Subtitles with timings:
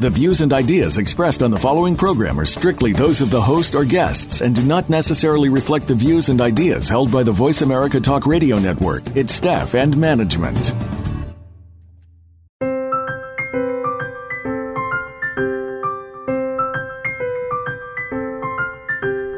[0.00, 3.74] The views and ideas expressed on the following program are strictly those of the host
[3.74, 7.60] or guests and do not necessarily reflect the views and ideas held by the Voice
[7.60, 10.72] America Talk Radio Network, its staff, and management.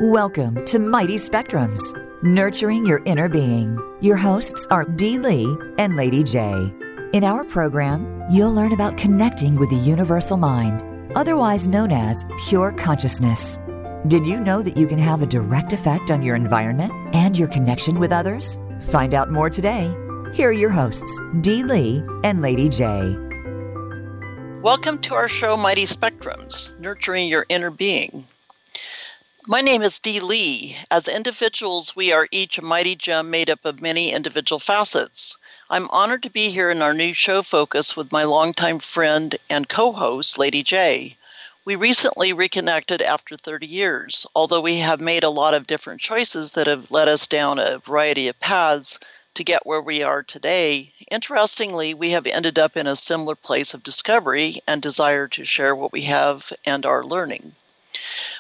[0.01, 1.83] Welcome to Mighty Spectrums,
[2.23, 3.77] nurturing your inner being.
[4.01, 6.73] Your hosts are Dee Lee and Lady J.
[7.13, 10.83] In our program, you'll learn about connecting with the universal mind,
[11.15, 13.59] otherwise known as pure consciousness.
[14.09, 17.49] Did you know that you can have a direct effect on your environment and your
[17.49, 18.59] connection with others?
[18.89, 19.95] Find out more today.
[20.33, 23.15] Here are your hosts, Dee Lee and Lady J.
[24.63, 28.27] Welcome to our show, Mighty Spectrums Nurturing Your Inner Being.
[29.47, 30.79] My name is Dee Lee.
[30.91, 35.37] As individuals, we are each a mighty gem made up of many individual facets.
[35.75, 39.67] I'm honored to be here in our new show focus with my longtime friend and
[39.67, 41.17] co host, Lady J.
[41.65, 44.27] We recently reconnected after 30 years.
[44.35, 47.79] Although we have made a lot of different choices that have led us down a
[47.79, 49.01] variety of paths
[49.33, 53.73] to get where we are today, interestingly, we have ended up in a similar place
[53.73, 57.55] of discovery and desire to share what we have and are learning.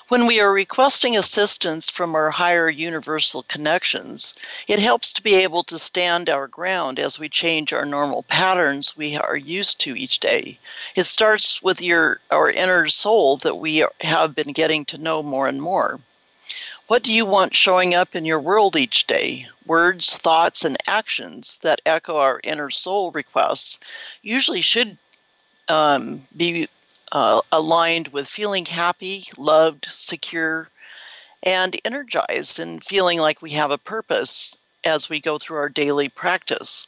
[0.09, 4.35] When we are requesting assistance from our higher universal connections,
[4.67, 8.97] it helps to be able to stand our ground as we change our normal patterns
[8.97, 10.59] we are used to each day.
[10.97, 15.47] It starts with your our inner soul that we have been getting to know more
[15.47, 16.01] and more.
[16.89, 19.49] What do you want showing up in your world each day?
[19.67, 23.79] Words, thoughts, and actions that echo our inner soul requests
[24.21, 24.99] usually should
[25.69, 26.69] um, be
[27.13, 30.69] uh, aligned with feeling happy, loved, secure,
[31.43, 36.09] and energized, and feeling like we have a purpose as we go through our daily
[36.09, 36.87] practice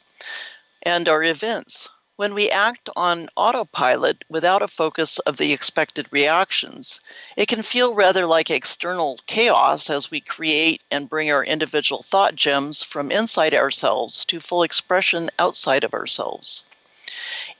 [0.81, 1.87] and our events.
[2.15, 7.01] When we act on autopilot without a focus of the expected reactions,
[7.35, 12.35] it can feel rather like external chaos as we create and bring our individual thought
[12.35, 16.63] gems from inside ourselves to full expression outside of ourselves.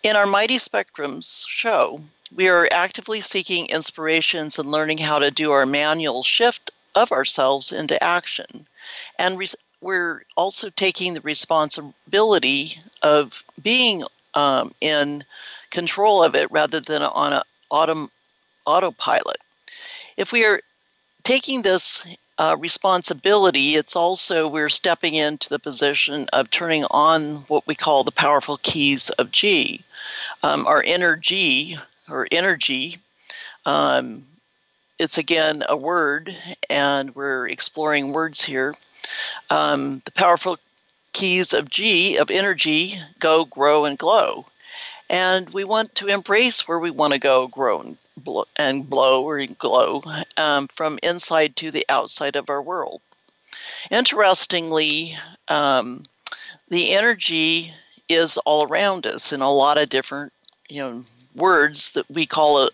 [0.02, 2.00] In our Mighty Spectrums show,
[2.36, 7.72] we are actively seeking inspirations and learning how to do our manual shift of ourselves
[7.72, 8.68] into action.
[9.18, 9.48] And re-
[9.80, 14.04] we're also taking the responsibility of being
[14.34, 15.24] um, in
[15.70, 17.42] control of it rather than on an
[17.72, 18.10] autom-
[18.66, 19.38] autopilot.
[20.18, 20.62] If we are
[21.24, 22.06] taking this
[22.38, 28.04] uh, responsibility, it's also we're stepping into the position of turning on what we call
[28.04, 29.84] the powerful keys of G.
[30.44, 31.78] Um, our inner G
[32.10, 32.98] or energy.
[33.66, 34.24] Um,
[34.98, 36.36] it's again a word,
[36.70, 38.74] and we're exploring words here.
[39.50, 40.58] Um, the powerful
[41.14, 44.46] keys of G, of energy, go, grow, and glow.
[45.10, 49.24] And we want to embrace where we want to go, grow, and blow, and blow
[49.24, 50.04] or glow
[50.38, 53.02] um, from inside to the outside of our world.
[53.92, 55.18] Interestingly,
[55.48, 56.04] um,
[56.70, 57.74] the energy
[58.10, 60.34] is all around us in a lot of different,
[60.70, 62.74] you know, words that we call it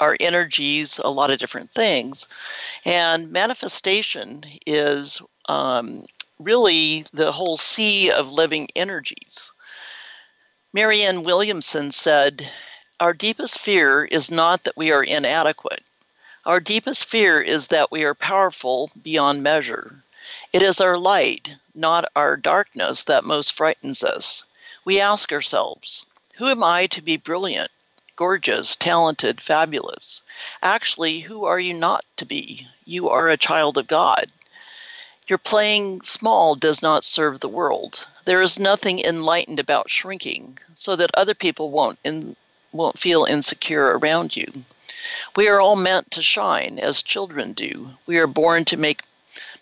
[0.00, 2.28] our energies a lot of different things.
[2.84, 6.04] And manifestation is um,
[6.38, 9.52] really the whole sea of living energies.
[10.72, 12.48] Marianne williamson said
[13.00, 15.82] our deepest fear is not that we are inadequate.
[16.44, 20.02] Our deepest fear is that we are powerful beyond measure.
[20.52, 21.48] It is our light
[21.78, 24.44] not our darkness that most frightens us.
[24.84, 26.04] We ask ourselves
[26.34, 27.70] who am i to be brilliant
[28.18, 30.24] gorgeous, talented, fabulous.
[30.60, 32.66] Actually, who are you not to be?
[32.84, 34.26] You are a child of God.
[35.28, 38.08] Your playing small does not serve the world.
[38.24, 42.34] There is nothing enlightened about shrinking, so that other people won't in,
[42.72, 44.64] won't feel insecure around you.
[45.36, 47.90] We are all meant to shine as children do.
[48.04, 49.02] We are born to make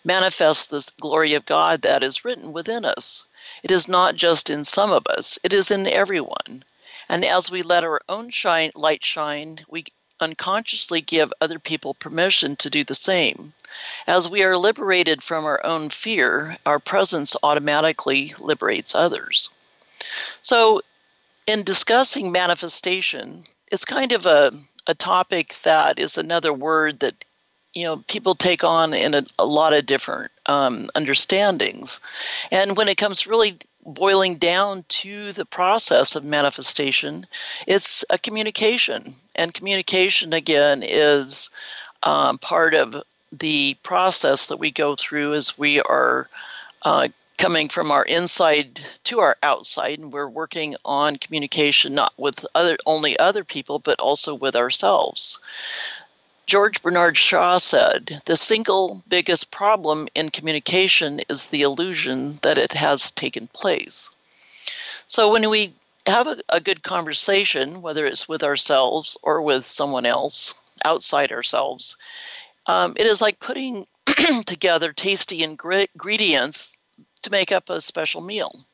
[0.03, 3.27] manifest the glory of God that is written within us.
[3.63, 6.65] It is not just in some of us, it is in everyone.
[7.09, 9.85] And as we let our own shine, light shine, we
[10.21, 13.53] unconsciously give other people permission to do the same.
[14.07, 19.51] As we are liberated from our own fear, our presence automatically liberates others.
[20.43, 20.83] So,
[21.47, 24.53] in discussing manifestation, it's kind of a,
[24.87, 27.25] a topic that is another word that
[27.75, 32.01] you know people take on in a, a lot of different um, understandings
[32.51, 37.27] and when it comes really boiling down to the process of manifestation,
[37.67, 39.15] it's a communication.
[39.35, 41.51] And communication, again, is
[42.03, 43.03] um, part of
[43.33, 46.29] the process that we go through as we are
[46.83, 52.47] uh, coming from our inside to our outside and we're working on communication not with
[52.55, 55.39] other only other people but also with ourselves
[56.47, 62.73] george bernard shaw said the single biggest problem in communication is the illusion that it
[62.73, 64.11] has taken place
[65.09, 65.73] so when we
[66.07, 70.55] have a, a good conversation whether it's with ourselves or with someone else
[70.85, 71.97] outside ourselves
[72.67, 73.87] um, it is like putting
[74.47, 76.77] together tasty ingredients
[77.23, 78.65] to make up a special meal.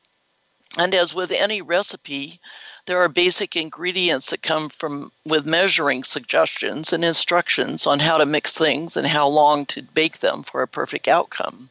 [0.77, 2.39] And as with any recipe,
[2.85, 8.25] there are basic ingredients that come from with measuring suggestions and instructions on how to
[8.25, 11.69] mix things and how long to bake them for a perfect outcome.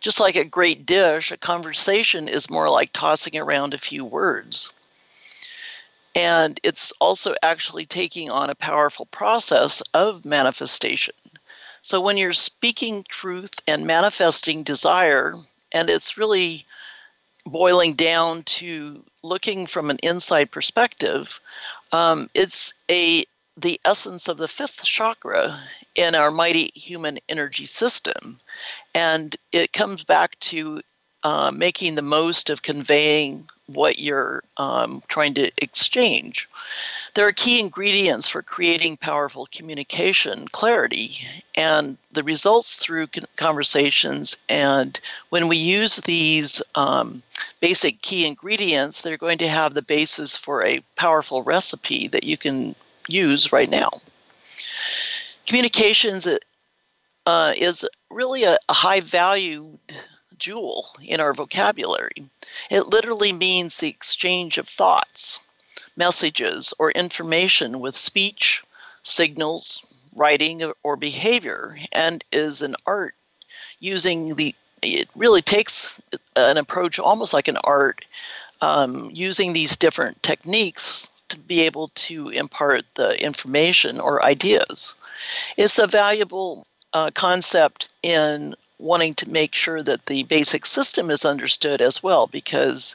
[0.00, 4.72] Just like a great dish, a conversation is more like tossing around a few words.
[6.16, 11.14] And it's also actually taking on a powerful process of manifestation.
[11.82, 15.34] So when you're speaking truth and manifesting desire,
[15.72, 16.66] and it's really
[17.46, 21.40] boiling down to looking from an inside perspective.
[21.92, 23.24] Um, it's a
[23.56, 25.56] the essence of the fifth chakra
[25.94, 28.38] in our mighty human energy system,
[28.94, 30.80] and it comes back to
[31.22, 36.48] uh, making the most of conveying what you're um, trying to exchange.
[37.14, 41.18] There are key ingredients for creating powerful communication clarity,
[41.54, 43.06] and the results through
[43.36, 44.36] conversations.
[44.48, 47.22] And when we use these um,
[47.60, 52.36] basic key ingredients, they're going to have the basis for a powerful recipe that you
[52.36, 52.74] can
[53.06, 53.90] use right now.
[55.46, 56.26] Communications
[57.26, 59.78] uh, is really a, a high valued
[60.36, 62.28] jewel in our vocabulary.
[62.72, 65.43] It literally means the exchange of thoughts
[65.96, 68.62] messages or information with speech,
[69.02, 73.14] signals, writing, or behavior, and is an art
[73.80, 76.02] using the it really takes
[76.36, 78.04] an approach almost like an art
[78.60, 84.94] um, using these different techniques to be able to impart the information or ideas.
[85.56, 91.24] It's a valuable uh, concept in wanting to make sure that the basic system is
[91.24, 92.94] understood as well because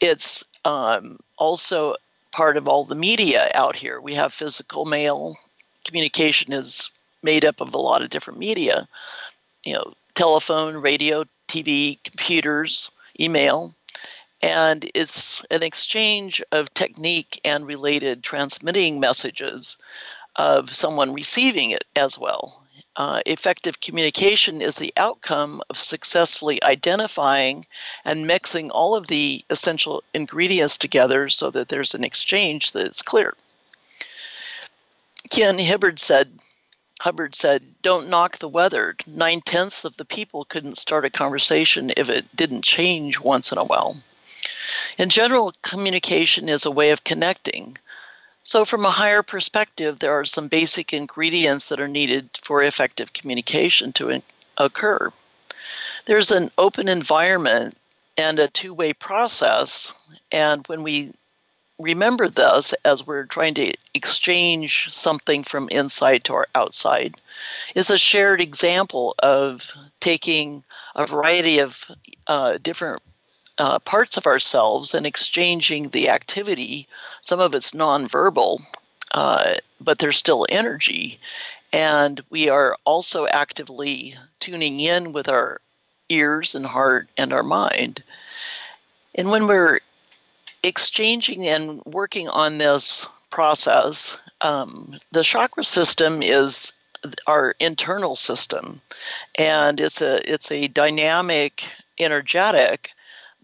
[0.00, 1.94] it's um, also
[2.36, 3.98] part of all the media out here.
[3.98, 5.36] We have physical mail.
[5.86, 6.90] Communication is
[7.22, 8.86] made up of a lot of different media,
[9.64, 13.74] you know, telephone, radio, TV, computers, email.
[14.42, 19.78] And it's an exchange of technique and related transmitting messages
[20.36, 22.65] of someone receiving it as well
[22.96, 27.66] uh, effective communication is the outcome of successfully identifying
[28.04, 33.34] and mixing all of the essential ingredients together so that there's an exchange that's clear.
[35.30, 36.38] Ken Hibbard said,
[37.00, 38.96] Hubbard said, Don't knock the weather.
[39.06, 43.58] Nine tenths of the people couldn't start a conversation if it didn't change once in
[43.58, 43.96] a while.
[44.96, 47.76] In general, communication is a way of connecting.
[48.46, 53.12] So, from a higher perspective, there are some basic ingredients that are needed for effective
[53.12, 54.22] communication to in-
[54.56, 55.12] occur.
[56.04, 57.76] There's an open environment
[58.16, 59.92] and a two way process.
[60.30, 61.10] And when we
[61.80, 67.20] remember this as we're trying to exchange something from inside to our outside,
[67.74, 70.62] is a shared example of taking
[70.94, 71.90] a variety of
[72.28, 73.02] uh, different
[73.58, 76.86] uh, parts of ourselves and exchanging the activity.
[77.22, 78.60] Some of it's nonverbal,
[79.14, 81.18] uh, but there's still energy.
[81.72, 85.60] And we are also actively tuning in with our
[86.08, 88.02] ears and heart and our mind.
[89.16, 89.80] And when we're
[90.62, 96.72] exchanging and working on this process, um, the chakra system is
[97.26, 98.80] our internal system,
[99.38, 102.90] and it's a it's a dynamic, energetic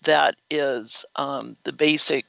[0.04, 2.24] that is um, the basic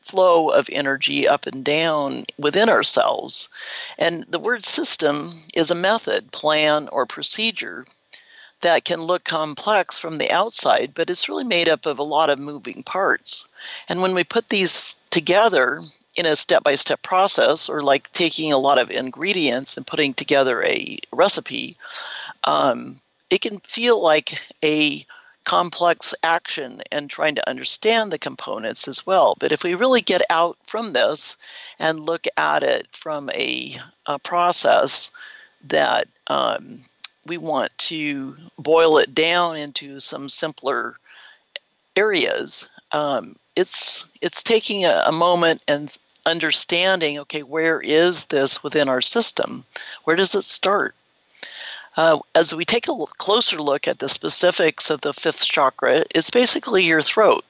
[0.00, 3.48] flow of energy up and down within ourselves.
[3.98, 7.86] And the word system is a method, plan, or procedure
[8.62, 12.30] that can look complex from the outside, but it's really made up of a lot
[12.30, 13.46] of moving parts.
[13.88, 15.82] And when we put these together
[16.16, 20.14] in a step by step process, or like taking a lot of ingredients and putting
[20.14, 21.76] together a recipe,
[22.44, 23.00] um,
[23.30, 25.04] it can feel like a
[25.48, 29.34] complex action and trying to understand the components as well.
[29.40, 31.38] But if we really get out from this
[31.78, 35.10] and look at it from a, a process
[35.64, 36.80] that um,
[37.26, 40.96] we want to boil it down into some simpler
[41.96, 42.68] areas.
[42.92, 47.18] Um, it's it's taking a, a moment and understanding.
[47.20, 49.64] Okay, where is this within our system?
[50.04, 50.94] Where does it start?
[51.96, 56.30] Uh, as we take a closer look at the specifics of the fifth chakra, it's
[56.30, 57.44] basically your throat.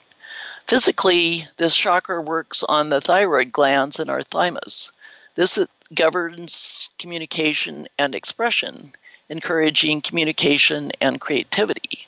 [0.66, 4.92] Physically, this chakra works on the thyroid glands and our thymus.
[5.34, 5.58] This
[5.94, 8.92] governs communication and expression,
[9.28, 12.06] encouraging communication and creativity.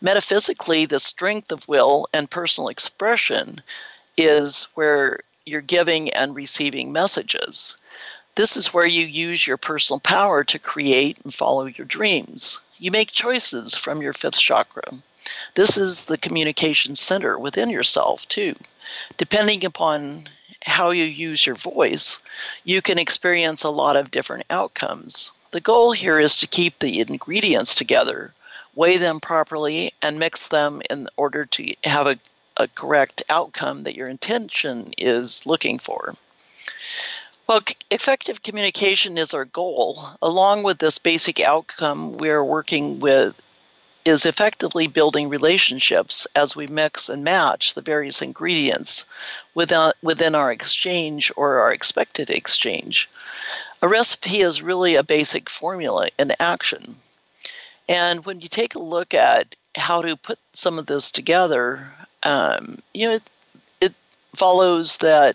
[0.00, 3.60] Metaphysically, the strength of will and personal expression
[4.16, 7.76] is where you're giving and receiving messages.
[8.36, 12.60] This is where you use your personal power to create and follow your dreams.
[12.78, 14.84] You make choices from your fifth chakra.
[15.54, 18.54] This is the communication center within yourself, too.
[19.16, 20.28] Depending upon
[20.64, 22.20] how you use your voice,
[22.64, 25.32] you can experience a lot of different outcomes.
[25.50, 28.32] The goal here is to keep the ingredients together,
[28.74, 32.18] weigh them properly, and mix them in order to have a,
[32.56, 36.14] a correct outcome that your intention is looking for.
[37.50, 40.08] Well, effective communication is our goal.
[40.22, 43.34] Along with this basic outcome, we're working with
[44.04, 49.04] is effectively building relationships as we mix and match the various ingredients
[49.56, 53.10] within, within our exchange or our expected exchange.
[53.82, 56.94] A recipe is really a basic formula in action.
[57.88, 61.92] And when you take a look at how to put some of this together,
[62.22, 63.30] um, you know, it,
[63.80, 63.96] it
[64.36, 65.34] follows that,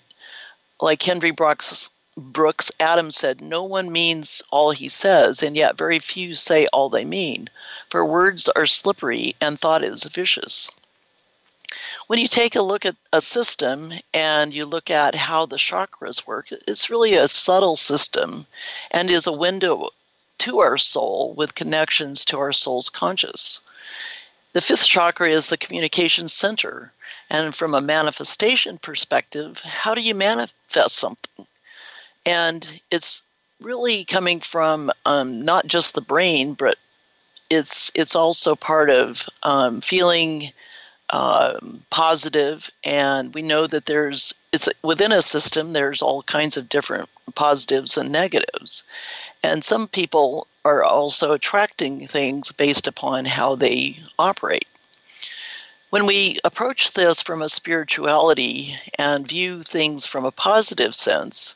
[0.79, 5.99] like Henry Brooks, Brooks Adams said, no one means all he says, and yet very
[5.99, 7.49] few say all they mean
[7.89, 10.71] for words are slippery and thought is vicious.
[12.07, 16.25] When you take a look at a system and you look at how the chakras
[16.25, 18.47] work, it's really a subtle system
[18.91, 19.89] and is a window
[20.39, 23.61] to our soul with connections to our soul's conscious.
[24.53, 26.93] The fifth chakra is the communication center.
[27.29, 31.45] And from a manifestation perspective, how do you manifest something?
[32.25, 33.21] And it's
[33.61, 36.77] really coming from um, not just the brain, but
[37.49, 40.51] it's it's also part of um, feeling
[41.11, 45.73] um, positive, and we know that there's it's within a system.
[45.73, 48.83] There's all kinds of different positives and negatives,
[49.43, 54.67] and some people are also attracting things based upon how they operate.
[55.91, 61.55] When we approach this from a spirituality and view things from a positive sense,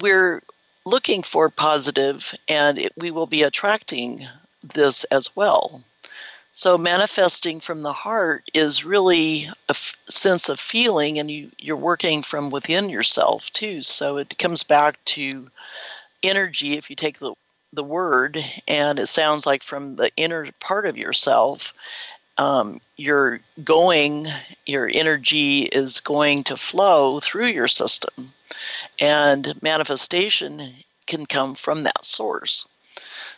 [0.00, 0.42] we're
[0.84, 4.26] looking for positive and it, we will be attracting
[4.62, 5.82] this as well.
[6.52, 11.76] So, manifesting from the heart is really a f- sense of feeling, and you, you're
[11.76, 13.82] working from within yourself too.
[13.82, 15.50] So, it comes back to
[16.22, 17.34] energy if you take the,
[17.72, 21.74] the word, and it sounds like from the inner part of yourself,
[22.38, 24.26] um, you're going,
[24.64, 28.32] your energy is going to flow through your system,
[29.00, 30.60] and manifestation
[31.06, 32.66] can come from that source.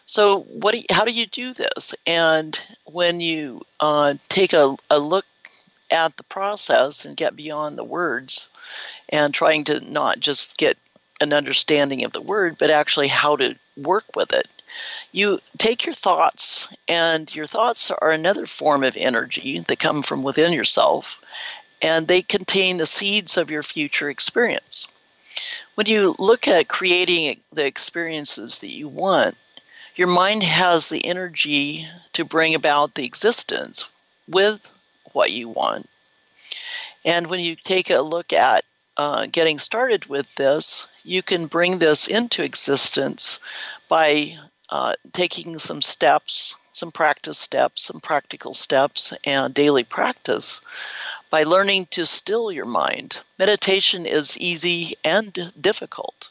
[0.07, 0.73] So, what?
[0.73, 1.95] Do you, how do you do this?
[2.07, 5.25] And when you uh, take a, a look
[5.91, 8.49] at the process and get beyond the words,
[9.11, 10.77] and trying to not just get
[11.21, 14.47] an understanding of the word, but actually how to work with it.
[15.13, 20.23] You take your thoughts, and your thoughts are another form of energy that come from
[20.23, 21.21] within yourself,
[21.81, 24.89] and they contain the seeds of your future experience.
[25.75, 29.37] When you look at creating the experiences that you want,
[29.95, 33.87] your mind has the energy to bring about the existence
[34.29, 34.73] with
[35.13, 35.89] what you want.
[37.05, 38.65] And when you take a look at
[38.97, 43.41] uh, getting started with this, you can bring this into existence
[43.89, 44.37] by
[44.71, 50.61] uh, taking some steps, some practice steps, some practical steps, and daily practice
[51.31, 53.21] by learning to still your mind.
[53.39, 56.31] Meditation is easy and difficult.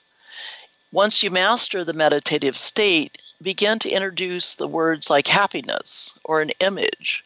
[0.91, 6.51] Once you master the meditative state, begin to introduce the words like happiness or an
[6.59, 7.23] image,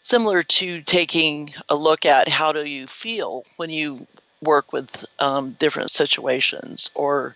[0.00, 4.06] similar to taking a look at how do you feel when you
[4.42, 7.34] work with um, different situations or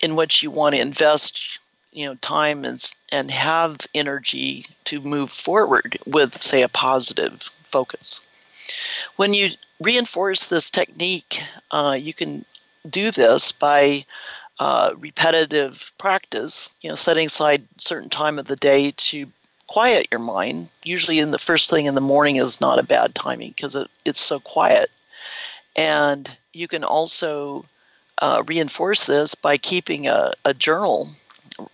[0.00, 1.58] in which you want to invest
[1.92, 8.20] you know time and and have energy to move forward with say a positive focus
[9.16, 12.44] when you reinforce this technique uh, you can
[12.88, 14.04] do this by
[14.60, 19.30] uh, repetitive practice, you know, setting aside certain time of the day to
[19.68, 20.70] quiet your mind.
[20.84, 23.88] Usually, in the first thing in the morning is not a bad timing because it,
[24.04, 24.90] it's so quiet.
[25.76, 27.64] And you can also
[28.20, 31.08] uh, reinforce this by keeping a, a journal,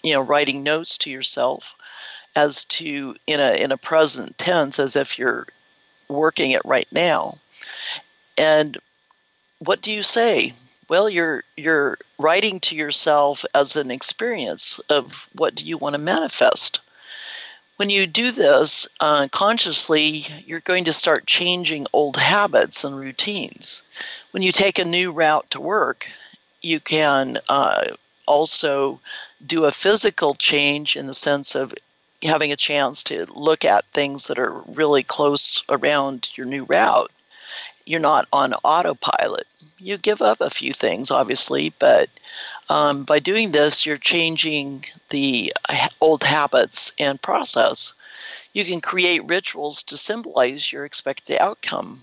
[0.03, 1.75] you know, writing notes to yourself
[2.37, 5.47] as to in a in a present tense as if you're
[6.14, 7.38] working it right now.
[8.38, 8.76] And
[9.59, 10.52] what do you say?
[10.88, 16.00] Well, you're you're writing to yourself as an experience of what do you want to
[16.00, 16.80] manifest.
[17.76, 23.83] When you do this uh, consciously, you're going to start changing old habits and routines.
[24.30, 26.09] When you take a new route to work,
[26.62, 27.85] you can uh,
[28.26, 29.00] also
[29.44, 31.75] do a physical change in the sense of
[32.25, 37.11] having a chance to look at things that are really close around your new route.
[37.87, 39.47] You're not on autopilot.
[39.78, 42.09] You give up a few things, obviously, but
[42.71, 45.52] um, by doing this, you're changing the
[46.00, 47.95] old habits and process.
[48.54, 52.02] You can create rituals to symbolize your expected outcome.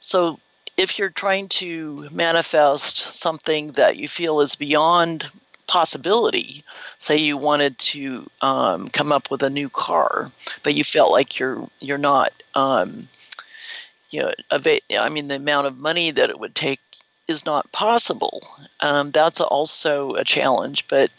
[0.00, 0.38] So,
[0.76, 5.30] if you're trying to manifest something that you feel is beyond
[5.70, 6.64] possibility.
[6.98, 10.30] Say you wanted to um, come up with a new car,
[10.64, 13.08] but you felt like you're you're not, um,
[14.10, 16.80] you know, I mean, the amount of money that it would take
[17.28, 18.42] is not possible.
[18.80, 20.88] Um, that's also a challenge.
[20.88, 21.10] But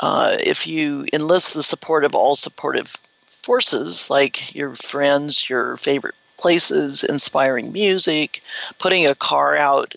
[0.00, 6.16] uh, if you enlist the support of all supportive forces, like your friends, your favorite
[6.38, 8.42] places, inspiring music,
[8.80, 9.94] putting a car out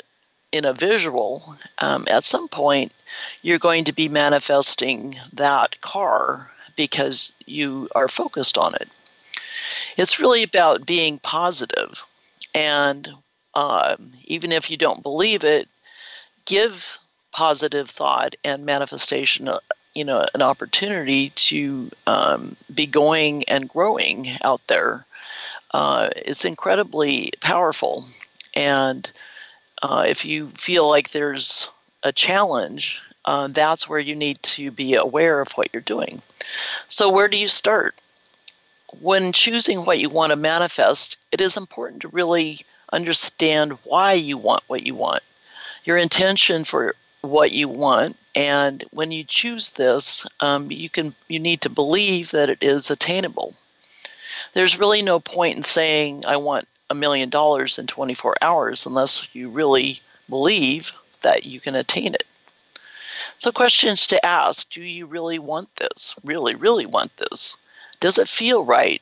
[0.51, 2.93] in a visual, um, at some point
[3.41, 8.87] you're going to be manifesting that car because you are focused on it.
[9.97, 12.05] It's really about being positive,
[12.55, 13.09] and
[13.53, 15.67] um, even if you don't believe it,
[16.45, 16.97] give
[17.31, 19.49] positive thought and manifestation.
[19.49, 19.59] Uh,
[19.95, 25.05] you know, an opportunity to um, be going and growing out there.
[25.71, 28.05] Uh, it's incredibly powerful,
[28.55, 29.11] and
[29.81, 31.69] uh, if you feel like there's
[32.03, 36.21] a challenge, uh, that's where you need to be aware of what you're doing.
[36.87, 37.95] So, where do you start?
[39.01, 42.59] When choosing what you want to manifest, it is important to really
[42.91, 45.21] understand why you want what you want,
[45.85, 51.39] your intention for what you want, and when you choose this, um, you can you
[51.39, 53.53] need to believe that it is attainable.
[54.53, 59.27] There's really no point in saying I want a million dollars in 24 hours unless
[59.33, 62.25] you really believe that you can attain it.
[63.37, 66.15] So, questions to ask Do you really want this?
[66.23, 67.57] Really, really want this?
[67.99, 69.01] Does it feel right?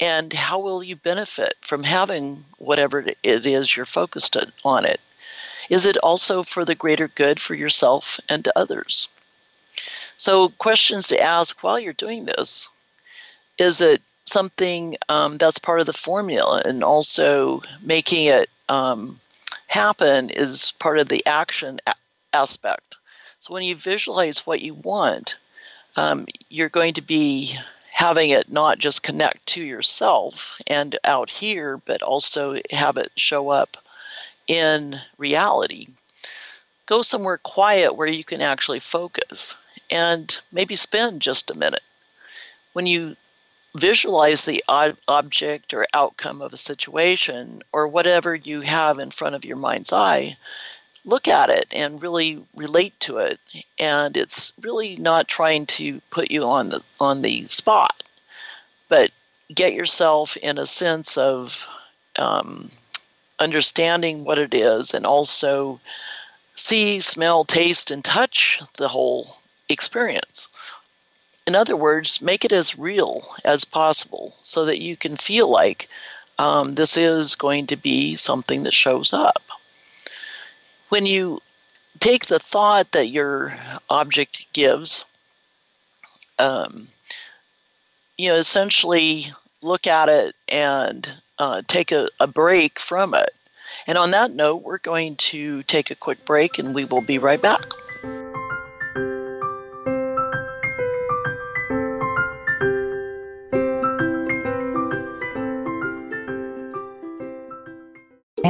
[0.00, 5.00] And how will you benefit from having whatever it is you're focused on it?
[5.68, 9.08] Is it also for the greater good for yourself and to others?
[10.16, 12.68] So, questions to ask while you're doing this
[13.58, 19.18] is it something um, that's part of the formula, and also making it um,
[19.66, 21.94] happen is part of the action a-
[22.32, 22.96] aspect.
[23.40, 25.36] So when you visualize what you want,
[25.96, 27.56] um, you're going to be
[27.90, 33.48] having it not just connect to yourself and out here, but also have it show
[33.48, 33.76] up
[34.46, 35.86] in reality.
[36.86, 39.58] Go somewhere quiet where you can actually focus
[39.90, 41.82] and maybe spend just a minute.
[42.72, 43.16] When you
[43.76, 49.44] visualize the object or outcome of a situation or whatever you have in front of
[49.44, 50.36] your mind's eye,
[51.04, 53.38] look at it and really relate to it.
[53.78, 58.02] And it's really not trying to put you on the on the spot,
[58.88, 59.10] but
[59.54, 61.68] get yourself in a sense of
[62.18, 62.70] um,
[63.38, 65.80] understanding what it is and also
[66.54, 70.48] see, smell, taste, and touch the whole experience.
[71.48, 75.88] In other words, make it as real as possible so that you can feel like
[76.38, 79.42] um, this is going to be something that shows up.
[80.90, 81.40] When you
[82.00, 83.56] take the thought that your
[83.88, 85.06] object gives,
[86.38, 86.86] um,
[88.18, 89.28] you know, essentially
[89.62, 93.30] look at it and uh, take a, a break from it.
[93.86, 97.16] And on that note, we're going to take a quick break and we will be
[97.16, 97.62] right back.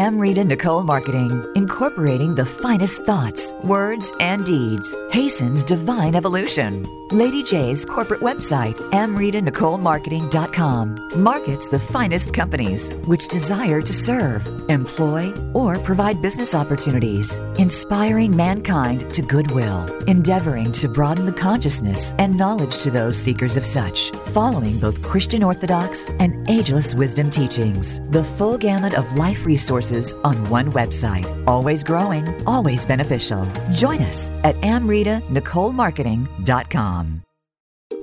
[0.09, 6.87] Amrita Nicole Marketing, incorporating the finest thoughts, words, and deeds, hastens divine evolution.
[7.12, 15.79] Lady J's corporate website, amritanicolemarketing.com, markets the finest companies which desire to serve, employ, or
[15.79, 22.90] provide business opportunities, inspiring mankind to goodwill, endeavoring to broaden the consciousness and knowledge to
[22.90, 28.01] those seekers of such, following both Christian Orthodox and ageless wisdom teachings.
[28.11, 33.49] The full gamut of life resources on one website, always growing, always beneficial.
[33.73, 36.98] Join us at amritanicolemarketing.com.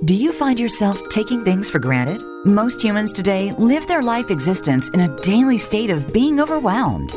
[0.04, 2.20] Do you find yourself taking things for granted?
[2.44, 7.14] Most humans today live their life existence in a daily state of being overwhelmed.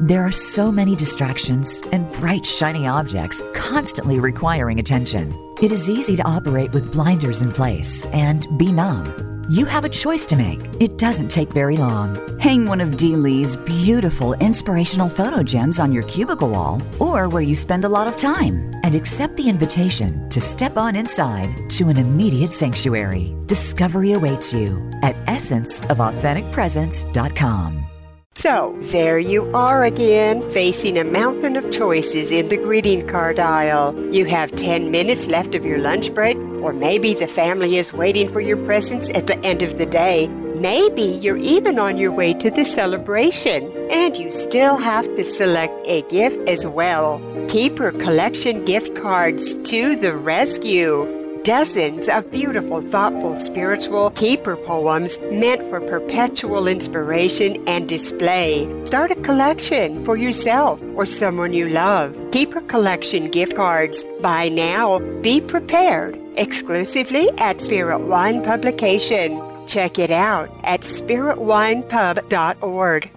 [0.00, 5.32] There are so many distractions and bright, shiny objects constantly requiring attention.
[5.60, 9.31] It is easy to operate with blinders in place and be numb.
[9.48, 10.60] You have a choice to make.
[10.80, 12.16] It doesn't take very long.
[12.38, 17.42] Hang one of Dee Lee's beautiful inspirational photo gems on your cubicle wall or where
[17.42, 21.88] you spend a lot of time and accept the invitation to step on inside to
[21.88, 23.34] an immediate sanctuary.
[23.46, 27.91] Discovery awaits you at essenceofauthenticpresence.com.
[28.34, 33.94] So, there you are again, facing a mountain of choices in the greeting card aisle.
[34.12, 38.32] You have 10 minutes left of your lunch break, or maybe the family is waiting
[38.32, 40.28] for your presence at the end of the day.
[40.56, 45.74] Maybe you're even on your way to the celebration, and you still have to select
[45.86, 47.20] a gift as well.
[47.48, 55.68] Keeper Collection gift cards to the rescue dozens of beautiful, thoughtful, spiritual keeper poems meant
[55.68, 58.68] for perpetual inspiration and display.
[58.84, 62.16] Start a collection for yourself or someone you love.
[62.32, 64.04] Keeper Collection gift cards.
[64.20, 64.98] Buy now.
[65.20, 66.18] Be prepared.
[66.36, 69.40] Exclusively at Spirit Wine Publication.
[69.66, 73.10] Check it out at spiritwinepub.org.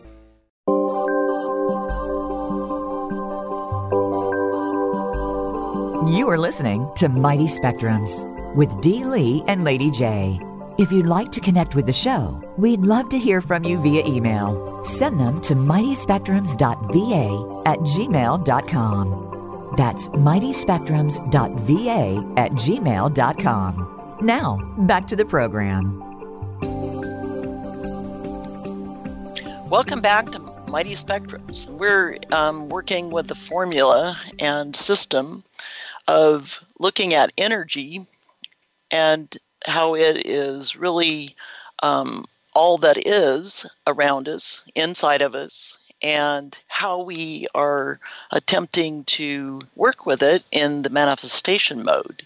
[6.15, 8.23] You are listening to Mighty Spectrums
[8.55, 10.39] with Dee Lee and Lady J.
[10.77, 14.05] If you'd like to connect with the show, we'd love to hear from you via
[14.05, 14.81] email.
[14.85, 19.73] Send them to mightyspectrums.va at gmail.com.
[19.75, 24.17] That's mightyspectrums.va at gmail.com.
[24.21, 25.99] Now, back to the program.
[29.69, 31.69] Welcome back to Mighty Spectrums.
[31.77, 35.43] We're um, working with the formula and system
[36.07, 38.05] of looking at energy
[38.91, 41.35] and how it is really
[41.83, 47.99] um, all that is around us, inside of us, and how we are
[48.31, 52.25] attempting to work with it in the manifestation mode.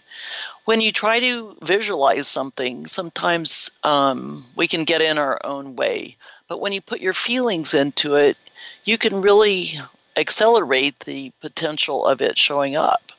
[0.66, 6.16] When you try to visualize something, sometimes um, we can get in our own way.
[6.46, 8.38] But when you put your feelings into it,
[8.84, 9.78] you can really
[10.16, 13.09] accelerate the potential of it showing up.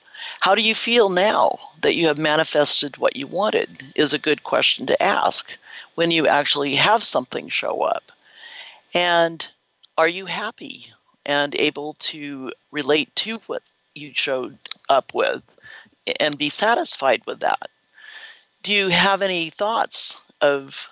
[0.42, 3.84] How do you feel now that you have manifested what you wanted?
[3.94, 5.56] Is a good question to ask
[5.94, 8.12] when you actually have something show up.
[8.96, 9.48] And
[10.00, 10.88] are you happy
[11.28, 13.62] and able to relate to what
[13.94, 14.58] you showed
[14.90, 15.44] up with
[16.20, 17.70] and be satisfied with that?
[18.64, 20.90] Do you have any thoughts of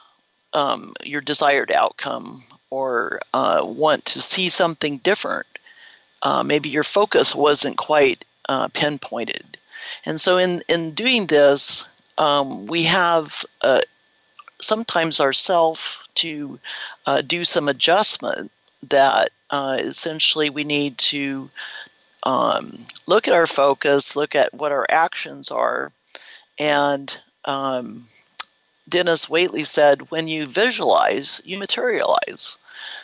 [0.53, 5.47] um, your desired outcome or uh, want to see something different?
[6.21, 9.57] Uh, maybe your focus wasn't quite uh, pinpointed.
[10.05, 13.81] And so, in, in doing this, um, we have uh,
[14.59, 16.59] sometimes ourself to
[17.05, 18.51] uh, do some adjustment
[18.89, 21.49] that uh, essentially we need to
[22.23, 25.91] um, look at our focus, look at what our actions are,
[26.59, 28.05] and um,
[28.89, 32.57] Dennis Waitley said, when you visualize, you materialize.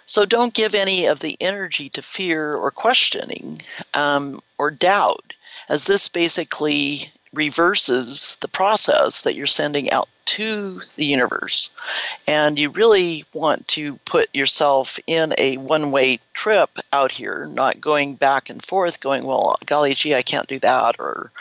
[0.06, 3.62] So don't give any of the energy to fear or questioning
[3.94, 5.34] um, or doubt,
[5.70, 11.70] as this basically reverses the process that you're sending out to the universe.
[12.28, 17.82] And you really want to put yourself in a one way trip out here, not
[17.82, 21.32] going back and forth, going, well, golly gee, I can't do that, or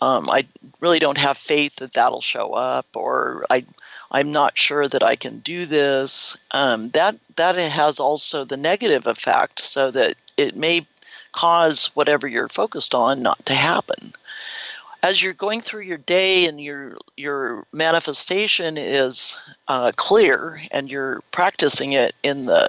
[0.00, 0.46] um, I
[0.80, 3.64] really don't have faith that that'll show up, or I
[4.10, 6.36] I'm not sure that I can do this.
[6.52, 10.86] Um, that that has also the negative effect, so that it may
[11.32, 14.12] cause whatever you're focused on not to happen.
[15.02, 21.20] As you're going through your day and your your manifestation is uh, clear, and you're
[21.30, 22.68] practicing it in the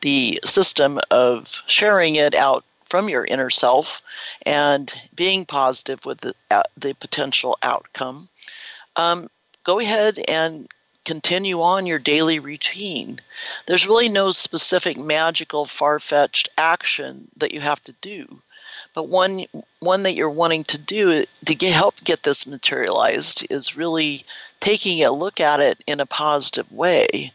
[0.00, 4.02] the system of sharing it out from your inner self
[4.46, 8.28] and being positive with the, uh, the potential outcome.
[8.96, 9.26] Um,
[9.64, 10.68] go ahead and
[11.04, 13.18] continue on your daily routine.
[13.66, 18.40] There's really no specific magical far-fetched action that you have to do.
[18.94, 19.44] But one
[19.80, 24.24] one that you're wanting to do to get, help get this materialized is really
[24.60, 27.32] taking a look at it in a positive way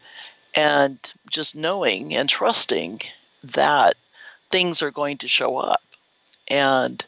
[0.54, 0.98] and
[1.30, 3.00] just knowing and trusting
[3.44, 3.94] that
[4.48, 5.82] things are going to show up.
[6.48, 7.04] And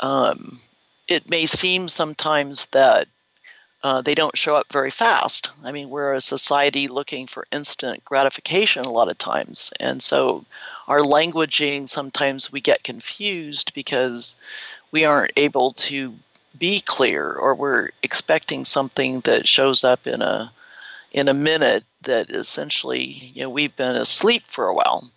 [0.00, 0.60] um,
[1.08, 3.08] it may seem sometimes that
[3.86, 5.50] uh, they don't show up very fast.
[5.62, 9.72] I mean, we're a society looking for instant gratification a lot of times.
[9.78, 10.44] And so
[10.88, 14.34] our languaging, sometimes we get confused because
[14.90, 16.12] we aren't able to
[16.58, 20.50] be clear or we're expecting something that shows up in a
[21.12, 25.08] in a minute that essentially you know we've been asleep for a while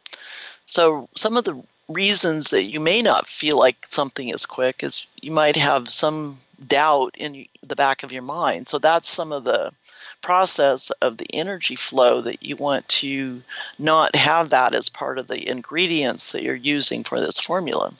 [0.66, 5.08] so some of the reasons that you may not feel like something is quick is
[5.22, 8.68] you might have some doubt in the back of your mind.
[8.68, 9.72] So that's some of the
[10.22, 13.42] process of the energy flow that you want to
[13.78, 17.94] not have that as part of the ingredients that you're using for this formula.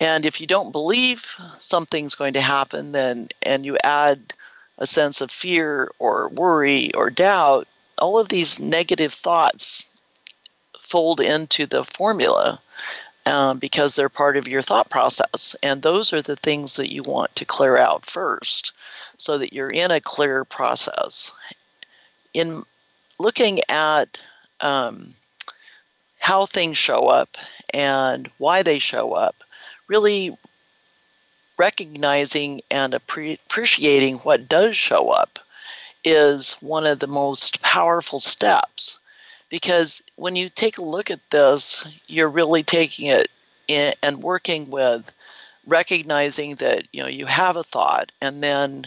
[0.00, 4.34] And if you don't believe something's going to happen, then and you add
[4.78, 9.90] a sense of fear or worry or doubt, all of these negative thoughts
[10.78, 12.58] fold into the formula
[13.26, 15.56] um, because they're part of your thought process.
[15.62, 18.72] And those are the things that you want to clear out first
[19.16, 21.32] so that you're in a clear process.
[22.34, 22.64] In
[23.18, 24.18] looking at
[24.60, 25.14] um,
[26.18, 27.36] how things show up
[27.72, 29.36] and why they show up,
[29.88, 30.36] really
[31.58, 35.38] recognizing and appreciating what does show up
[36.04, 38.98] is one of the most powerful steps
[39.52, 43.28] because when you take a look at this you're really taking it
[43.68, 45.14] in and working with
[45.66, 48.84] recognizing that you know you have a thought and then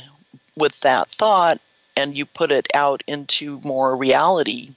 [0.57, 1.61] with that thought
[1.95, 4.73] and you put it out into more reality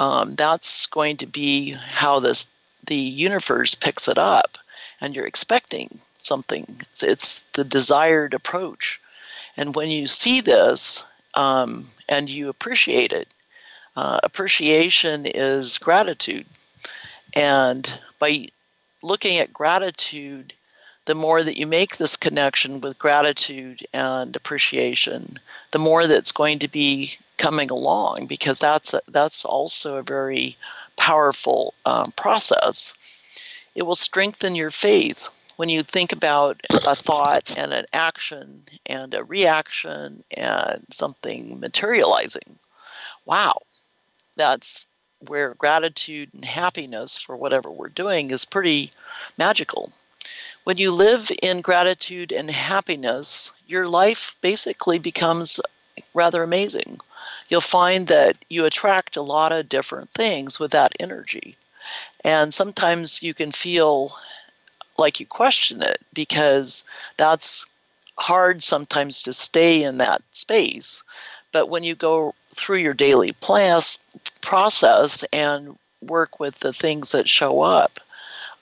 [0.00, 2.48] um, that's going to be how this
[2.86, 4.58] the universe picks it up
[5.00, 6.64] and you're expecting something.
[6.80, 9.00] It's, it's the desired approach.
[9.56, 13.28] And when you see this um, and you appreciate it,
[13.96, 16.46] uh, appreciation is gratitude.
[17.34, 18.48] And by
[19.02, 20.52] looking at gratitude,
[21.04, 25.38] the more that you make this connection with gratitude and appreciation,
[25.72, 30.56] the more that's going to be coming along because that's a, that's also a very
[30.96, 32.94] powerful um, process
[33.74, 39.14] it will strengthen your faith when you think about a thought and an action and
[39.14, 42.58] a reaction and something materializing.
[43.24, 43.62] Wow,
[44.36, 44.86] that's
[45.28, 48.90] where gratitude and happiness for whatever we're doing is pretty
[49.38, 49.92] magical.
[50.64, 55.60] When you live in gratitude and happiness, your life basically becomes
[56.14, 57.00] rather amazing.
[57.48, 61.56] You'll find that you attract a lot of different things with that energy.
[62.24, 64.16] And sometimes you can feel
[64.96, 66.84] like you question it because
[67.16, 67.66] that's
[68.18, 71.02] hard sometimes to stay in that space.
[71.50, 73.98] But when you go through your daily plans,
[74.40, 78.00] process and work with the things that show up,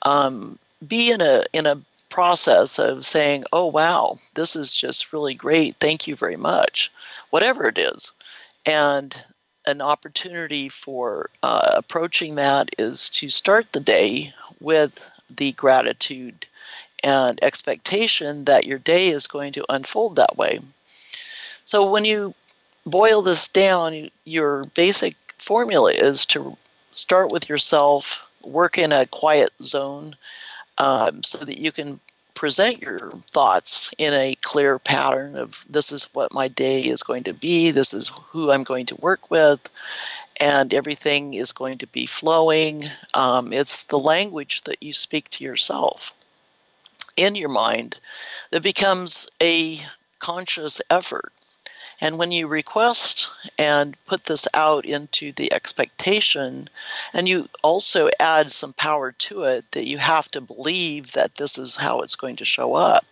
[0.03, 5.35] um, be in a in a process of saying, "Oh wow, this is just really
[5.35, 5.77] great.
[5.77, 6.91] Thank you very much,"
[7.31, 8.13] whatever it is,
[8.67, 9.15] and
[9.67, 16.47] an opportunity for uh, approaching that is to start the day with the gratitude
[17.05, 20.61] and expectation that your day is going to unfold that way.
[21.65, 22.35] So when you
[22.87, 26.57] boil this down, your basic formula is to
[26.93, 30.15] start with yourself, work in a quiet zone
[30.79, 32.01] um, so that you can
[32.35, 37.23] present your thoughts in a clear pattern of this is what my day is going
[37.25, 39.71] to be, this is who I'm going to work with,
[40.41, 42.85] and everything is going to be flowing.
[43.13, 46.15] Um, it's the language that you speak to yourself
[47.17, 47.99] in your mind
[48.53, 49.79] that becomes a
[50.19, 51.33] conscious effort.
[52.01, 56.69] And when you request and put this out into the expectation,
[57.13, 61.59] and you also add some power to it that you have to believe that this
[61.59, 63.05] is how it's going to show up.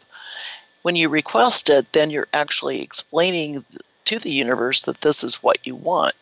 [0.82, 3.64] When you request it, then you're actually explaining
[4.06, 6.14] to the universe that this is what you want.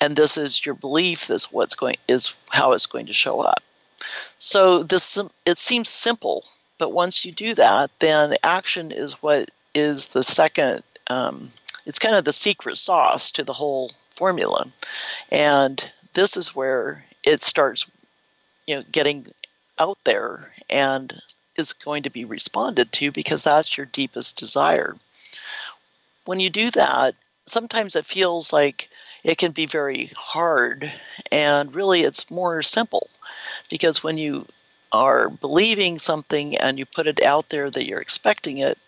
[0.00, 3.62] And this is your belief this what's going is how it's going to show up.
[4.38, 6.44] So this it seems simple,
[6.78, 11.50] but once you do that, then action is what is the second um,
[11.86, 14.64] it's kind of the secret sauce to the whole formula.
[15.30, 17.88] And this is where it starts,
[18.66, 19.26] you know, getting
[19.78, 21.12] out there and
[21.56, 24.96] is going to be responded to because that's your deepest desire.
[26.24, 27.14] When you do that,
[27.46, 28.88] sometimes it feels like
[29.24, 30.92] it can be very hard,
[31.32, 33.08] and really it's more simple
[33.70, 34.46] because when you
[34.92, 38.78] are believing something and you put it out there that you're expecting it,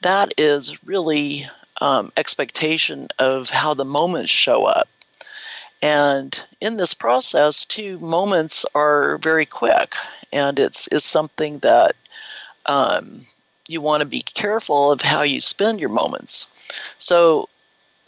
[0.00, 1.46] that is really
[1.80, 4.88] um, expectation of how the moments show up.
[5.82, 9.94] And in this process, two moments are very quick,
[10.32, 11.94] and it's is something that
[12.66, 13.20] um,
[13.68, 16.48] you want to be careful of how you spend your moments.
[16.98, 17.48] So,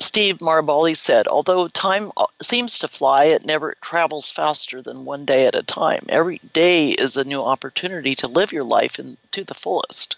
[0.01, 5.25] Steve Maraboli said, although time uh, seems to fly, it never travels faster than one
[5.25, 6.07] day at a time.
[6.09, 10.17] Every day is a new opportunity to live your life in, to the fullest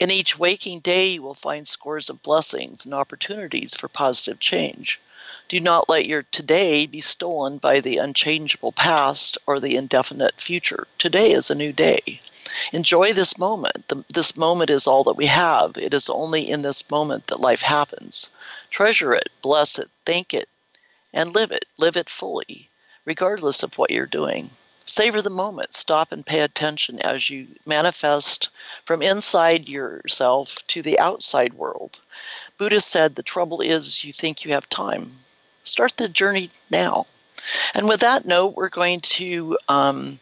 [0.00, 5.00] In each waking day, you will find scores of blessings and opportunities for positive change.
[5.48, 10.86] Do not let your today be stolen by the unchangeable past or the indefinite future.
[10.98, 12.20] Today is a new day.
[12.72, 13.88] Enjoy this moment.
[13.88, 15.76] The, this moment is all that we have.
[15.76, 18.30] It is only in this moment that life happens.
[18.70, 20.48] Treasure it, bless it, thank it,
[21.12, 21.64] and live it.
[21.76, 22.68] Live it fully,
[23.04, 24.50] regardless of what you're doing.
[24.88, 25.74] Savor the moment.
[25.74, 28.48] Stop and pay attention as you manifest
[28.86, 32.00] from inside yourself to the outside world.
[32.56, 35.12] Buddha said the trouble is you think you have time.
[35.62, 37.04] Start the journey now.
[37.74, 40.18] And with that note, we're going to um,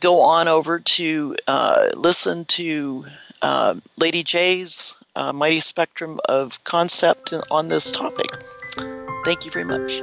[0.00, 3.06] go on over to uh, listen to
[3.40, 8.26] uh, Lady J's uh, mighty spectrum of concept on this topic.
[9.24, 10.02] Thank you very much.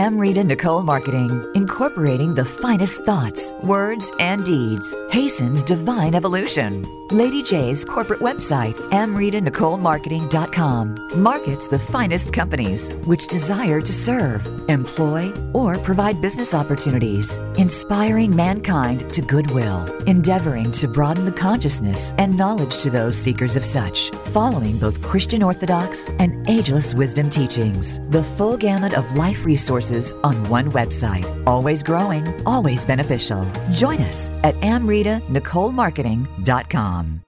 [0.00, 1.44] Amrita Nicole Marketing,
[1.80, 6.84] incorporating the finest thoughts, words, and deeds, hastens divine evolution.
[7.10, 15.78] Lady J's corporate website, amritanicolemarketing.com, markets the finest companies which desire to serve, employ, or
[15.78, 22.90] provide business opportunities, inspiring mankind to goodwill, endeavoring to broaden the consciousness and knowledge to
[22.90, 27.98] those seekers of such, following both Christian Orthodox and ageless wisdom teachings.
[28.10, 31.26] The full gamut of life resources on one website.
[31.44, 33.46] Always growing, always beneficial.
[33.72, 37.22] Join us at amritanicolemarketing.com.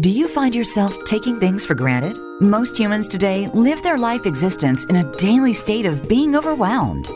[0.00, 2.16] Do you find yourself taking things for granted?
[2.40, 7.08] Most humans today live their life existence in a daily state of being overwhelmed.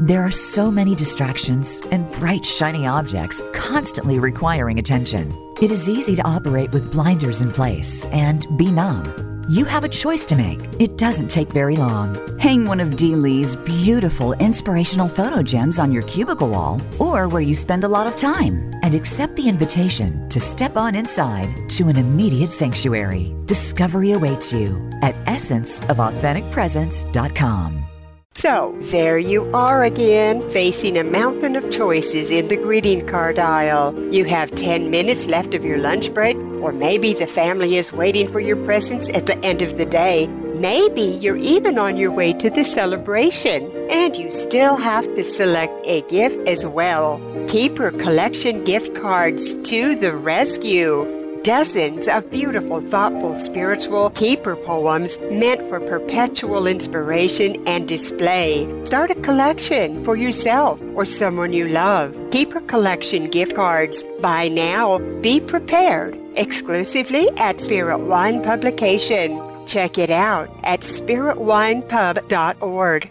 [0.00, 5.30] There are so many distractions and bright, shiny objects constantly requiring attention.
[5.60, 9.33] It is easy to operate with blinders in place and be numb.
[9.48, 10.60] You have a choice to make.
[10.78, 12.16] It doesn't take very long.
[12.38, 17.42] Hang one of Dee Lee's beautiful inspirational photo gems on your cubicle wall or where
[17.42, 21.88] you spend a lot of time and accept the invitation to step on inside to
[21.88, 23.34] an immediate sanctuary.
[23.44, 27.93] Discovery awaits you at essenceofauthenticpresence.com.
[28.36, 33.94] So, there you are again, facing a mountain of choices in the greeting card aisle.
[34.12, 38.30] You have 10 minutes left of your lunch break, or maybe the family is waiting
[38.30, 40.26] for your presence at the end of the day.
[40.56, 45.72] Maybe you're even on your way to the celebration, and you still have to select
[45.86, 47.20] a gift as well.
[47.48, 55.60] Keeper Collection gift cards to the rescue dozens of beautiful, thoughtful, spiritual keeper poems meant
[55.68, 58.66] for perpetual inspiration and display.
[58.84, 62.16] Start a collection for yourself or someone you love.
[62.30, 64.02] Keeper Collection gift cards.
[64.20, 64.98] Buy now.
[65.20, 66.18] Be prepared.
[66.36, 69.38] Exclusively at Spirit Wine Publication.
[69.66, 73.10] Check it out at spiritwinepub.org.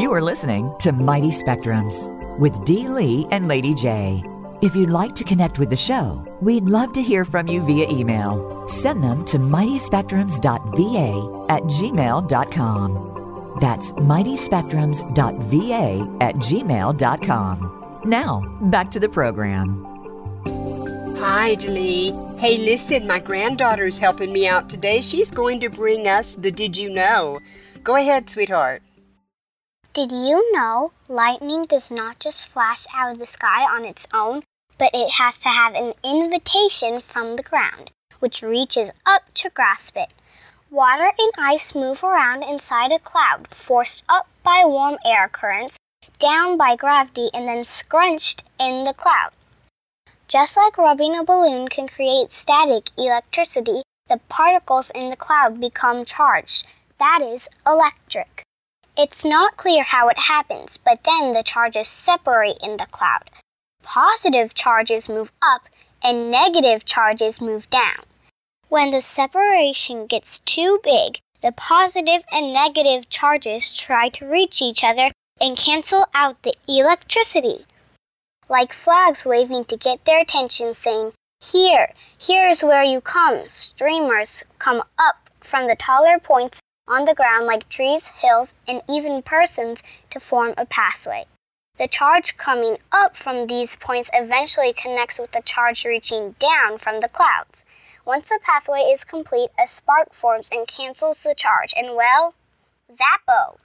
[0.00, 4.24] You are listening to Mighty Spectrums with Dee Lee and Lady J.
[4.62, 7.88] If you'd like to connect with the show, we'd love to hear from you via
[7.88, 8.66] email.
[8.66, 13.06] Send them to mightyspectrums.va at gmail.com.
[13.60, 18.00] That's mightyspectrums.va at gmail.com.
[18.04, 19.84] Now, back to the program.
[21.18, 22.12] Hi, Lee.
[22.38, 25.02] Hey, listen, my granddaughter's helping me out today.
[25.02, 27.38] She's going to bring us the Did You Know.
[27.84, 28.80] Go ahead, sweetheart.
[29.92, 34.44] Did you know lightning does not just flash out of the sky on its own,
[34.78, 39.96] but it has to have an invitation from the ground, which reaches up to grasp
[39.96, 40.10] it?
[40.70, 45.74] Water and ice move around inside a cloud, forced up by warm air currents,
[46.20, 49.32] down by gravity, and then scrunched in the cloud.
[50.28, 56.04] Just like rubbing a balloon can create static electricity, the particles in the cloud become
[56.04, 56.64] charged.
[57.00, 58.39] That is electric.
[59.02, 63.30] It's not clear how it happens, but then the charges separate in the cloud.
[63.82, 65.62] Positive charges move up
[66.02, 68.04] and negative charges move down.
[68.68, 74.84] When the separation gets too big, the positive and negative charges try to reach each
[74.84, 77.64] other and cancel out the electricity.
[78.50, 83.44] Like flags waving to get their attention, saying, Here, here's where you come.
[83.48, 86.58] Streamers come up from the taller points
[86.90, 89.78] on the ground like trees, hills, and even persons
[90.10, 91.24] to form a pathway.
[91.78, 97.00] The charge coming up from these points eventually connects with the charge reaching down from
[97.00, 97.54] the clouds.
[98.04, 102.34] Once the pathway is complete, a spark forms and cancels the charge, and well,
[102.90, 103.60] zappo!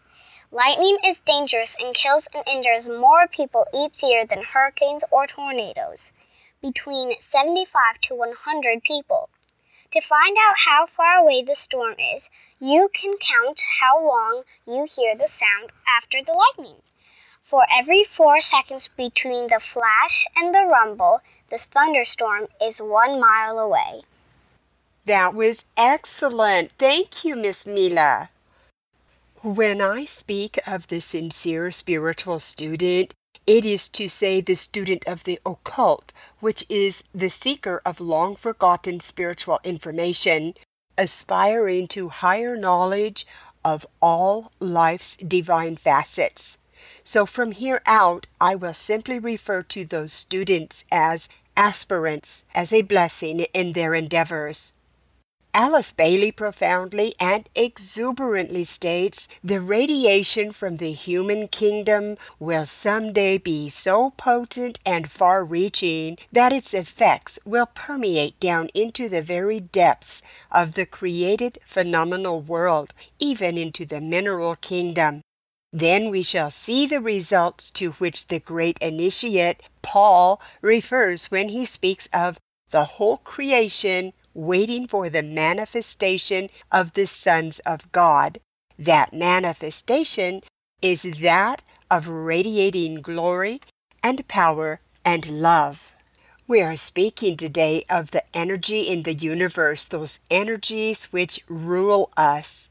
[0.51, 5.99] Lightning is dangerous and kills and injures more people each year than hurricanes or tornadoes,
[6.61, 9.29] between 75 to 100 people.
[9.91, 12.21] To find out how far away the storm is,
[12.59, 16.81] you can count how long you hear the sound after the lightning.
[17.49, 21.19] For every four seconds between the flash and the rumble,
[21.51, 24.01] the thunderstorm is one mile away.
[25.05, 26.71] That was excellent.
[26.79, 28.29] Thank you, Miss Mila.
[29.43, 33.13] When I speak of the sincere spiritual student,
[33.45, 38.35] it is to say the student of the occult, which is the seeker of long
[38.35, 40.55] forgotten spiritual information,
[40.97, 43.25] aspiring to higher knowledge
[43.63, 46.57] of all life's divine facets.
[47.03, 51.27] So from here out, I will simply refer to those students as
[51.57, 54.71] aspirants, as a blessing in their endeavors.
[55.57, 63.69] Alice Bailey profoundly and exuberantly states the radiation from the human kingdom will someday be
[63.69, 70.21] so potent and far reaching that its effects will permeate down into the very depths
[70.51, 75.21] of the created phenomenal world, even into the mineral kingdom.
[75.71, 81.65] Then we shall see the results to which the great initiate, Paul, refers when he
[81.65, 82.37] speaks of
[82.71, 88.39] the whole creation waiting for the manifestation of the sons of God.
[88.77, 90.41] That manifestation
[90.81, 93.61] is that of radiating glory
[94.03, 95.79] and power and love.
[96.47, 102.67] We are speaking today of the energy in the universe, those energies which rule us.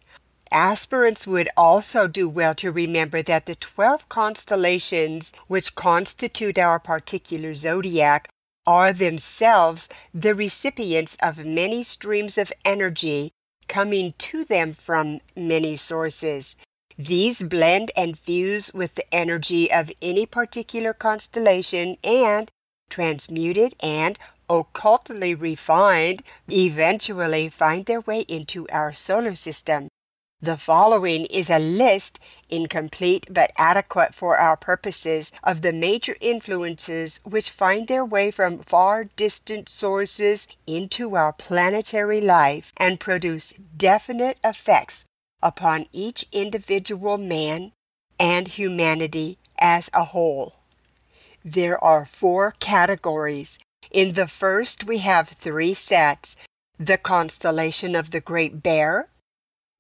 [0.52, 7.54] Aspirants would also do well to remember that the 12 constellations which constitute our particular
[7.54, 8.28] zodiac
[8.66, 13.32] are themselves the recipients of many streams of energy
[13.68, 16.56] coming to them from many sources.
[16.96, 22.50] These blend and fuse with the energy of any particular constellation and,
[22.88, 29.88] transmuted and occultly refined, eventually find their way into our solar system.
[30.44, 32.20] The following is a list,
[32.50, 38.58] incomplete but adequate for our purposes, of the major influences which find their way from
[38.58, 45.06] far distant sources into our planetary life and produce definite effects
[45.42, 47.72] upon each individual man
[48.20, 50.56] and humanity as a whole.
[51.42, 53.58] There are four categories.
[53.90, 56.36] In the first, we have three sets
[56.78, 59.08] the constellation of the Great Bear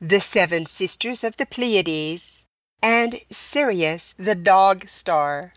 [0.06, 2.44] the seven sisters of the Pleiades,
[2.82, 5.54] and Sirius, the dog star.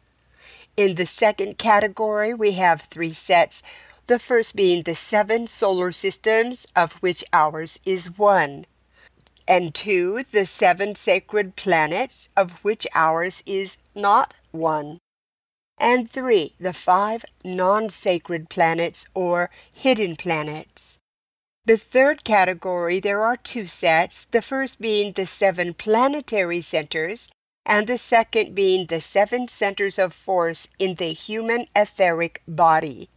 [0.78, 3.62] In the second category, we have three sets,
[4.08, 8.66] the first being the seven solar systems, of which ours is one,
[9.46, 15.00] and two, the seven sacred planets, of which ours is not one,
[15.78, 20.97] and three, the five non sacred planets or hidden planets.
[21.68, 27.28] The third category, there are two sets, the first being the seven planetary centers,
[27.66, 33.10] and the second being the seven centers of force in the human etheric body.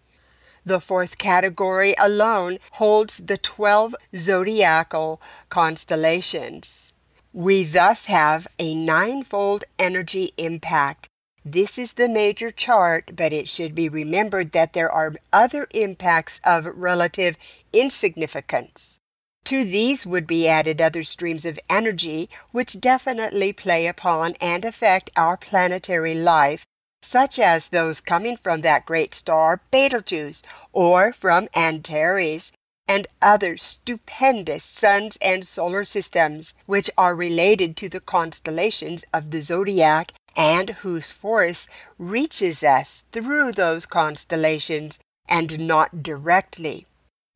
[0.67, 6.91] The fourth category alone holds the 12 zodiacal constellations.
[7.33, 11.09] We thus have a ninefold energy impact
[11.45, 16.39] this is the major chart, but it should be remembered that there are other impacts
[16.45, 17.37] of relative
[17.73, 18.99] insignificance.
[19.45, 25.09] To these would be added other streams of energy which definitely play upon and affect
[25.17, 26.67] our planetary life,
[27.03, 30.43] such as those coming from that great star Betelgeuse
[30.75, 32.53] or from Antares,
[32.87, 39.41] and other stupendous suns and solar systems which are related to the constellations of the
[39.41, 41.67] zodiac and whose force
[41.99, 46.87] reaches us through those constellations and not directly.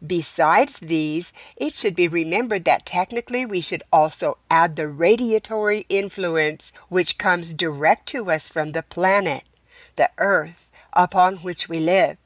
[0.06, 6.72] Besides these, it should be remembered that technically we should also add the radiatory influence
[6.88, 9.44] which comes direct to us from the planet,
[9.96, 12.18] the Earth, upon which we live.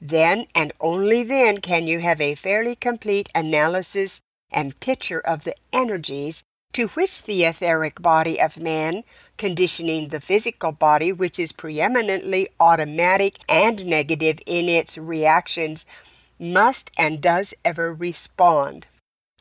[0.00, 5.56] Then and only then can you have a fairly complete analysis and picture of the
[5.72, 6.42] energies
[6.72, 9.02] to which the etheric body of man,
[9.36, 15.84] conditioning the physical body, which is preeminently automatic and negative in its reactions,
[16.38, 18.86] must and does ever respond.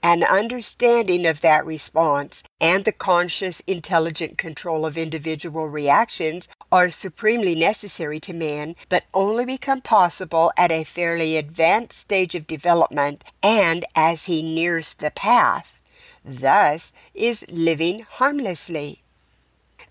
[0.01, 7.53] An understanding of that response and the conscious, intelligent control of individual reactions are supremely
[7.55, 13.85] necessary to man, but only become possible at a fairly advanced stage of development and
[13.95, 15.78] as he nears the path
[16.29, 19.01] thus is living harmlessly.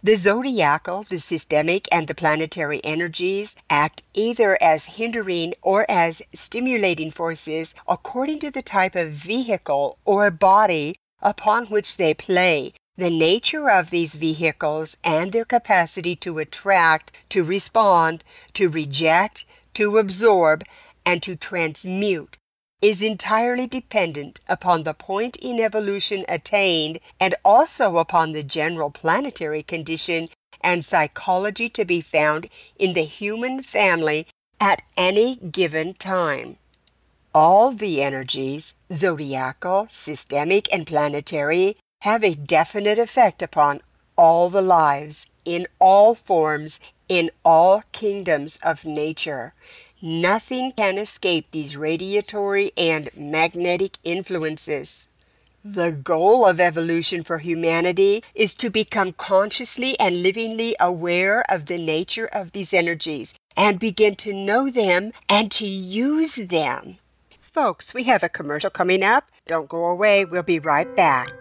[0.01, 7.11] The zodiacal, the systemic, and the planetary energies act either as hindering or as stimulating
[7.11, 12.75] forces according to the type of vehicle or body upon which they play.
[12.97, 18.23] The nature of these vehicles and their capacity to attract, to respond,
[18.55, 20.63] to reject, to absorb,
[21.05, 22.37] and to transmute
[22.81, 29.63] is entirely dependent upon the point in evolution attained and also upon the general planetary
[29.63, 30.29] condition
[30.61, 32.49] and psychology to be found
[32.79, 34.27] in the human family
[34.61, 36.57] at any given time.
[37.35, 43.81] All the energies, zodiacal, systemic, and planetary, have a definite effect upon
[44.17, 49.55] all the lives, in all forms, in all kingdoms of nature.
[50.01, 55.09] Nothing can escape these radiatory and magnetic influences.
[55.65, 61.79] The goal of evolution for humanity is to become consciously and livingly aware of the
[61.79, 66.99] nature of these energies and begin to know them and to use them.
[67.41, 69.29] Folks, we have a commercial coming up.
[69.49, 70.25] Don't go away.
[70.25, 71.33] We'll be right back.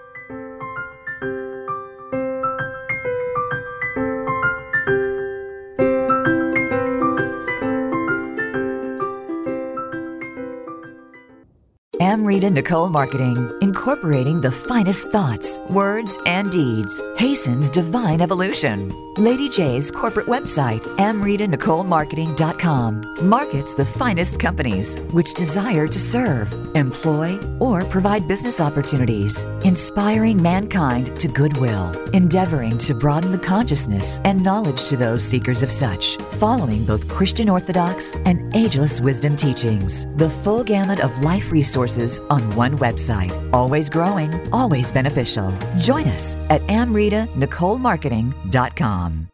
[12.17, 18.91] Amrita Nicole Marketing, incorporating the finest thoughts, words, and deeds, hastens divine evolution.
[19.17, 27.83] Lady J's corporate website, amritanicolemarketing.com, markets the finest companies which desire to serve, employ, or
[27.85, 34.95] provide business opportunities, inspiring mankind to goodwill, endeavoring to broaden the consciousness and knowledge to
[34.95, 40.05] those seekers of such, following both Christian Orthodox and ageless wisdom teachings.
[40.17, 43.33] The full gamut of life resources on one website.
[43.53, 45.51] Always growing, always beneficial.
[45.79, 49.27] Join us at amritanicolemarketing.com.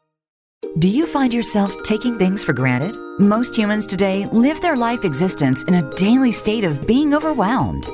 [0.79, 2.95] Do you find yourself taking things for granted?
[3.19, 7.87] Most humans today live their life existence in a daily state of being overwhelmed.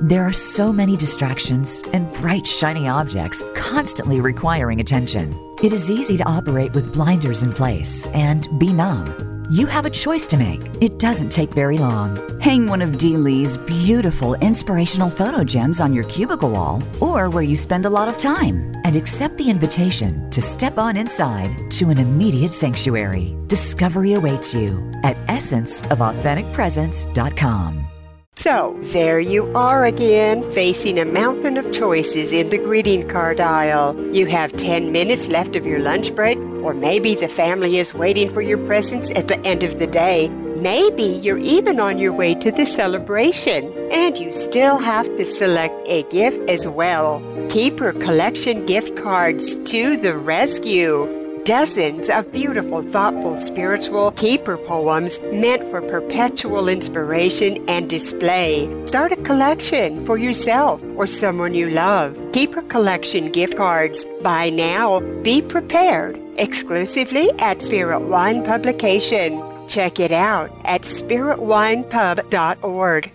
[0.00, 5.32] There are so many distractions and bright, shiny objects constantly requiring attention.
[5.62, 9.35] It is easy to operate with blinders in place and be numb.
[9.50, 10.60] You have a choice to make.
[10.80, 12.40] It doesn't take very long.
[12.40, 17.44] Hang one of Dee Lee's beautiful inspirational photo gems on your cubicle wall or where
[17.44, 21.90] you spend a lot of time and accept the invitation to step on inside to
[21.90, 23.36] an immediate sanctuary.
[23.46, 27.86] Discovery awaits you at essenceofauthenticpresence.com.
[28.38, 33.96] So, there you are again, facing a mountain of choices in the greeting card aisle.
[34.14, 38.30] You have 10 minutes left of your lunch break, or maybe the family is waiting
[38.30, 40.28] for your presence at the end of the day.
[40.28, 45.74] Maybe you're even on your way to the celebration, and you still have to select
[45.88, 47.22] a gift as well.
[47.48, 55.62] Keeper collection gift cards to the rescue dozens of beautiful, thoughtful, spiritual paper poems meant
[55.70, 58.68] for perpetual inspiration and display.
[58.86, 62.18] Start a collection for yourself or someone you love.
[62.32, 64.04] Keeper collection gift cards.
[64.22, 64.98] Buy now.
[65.22, 66.20] Be prepared.
[66.36, 69.40] Exclusively at Spirit Wine Publication.
[69.68, 73.12] Check it out at spiritwinepub.org.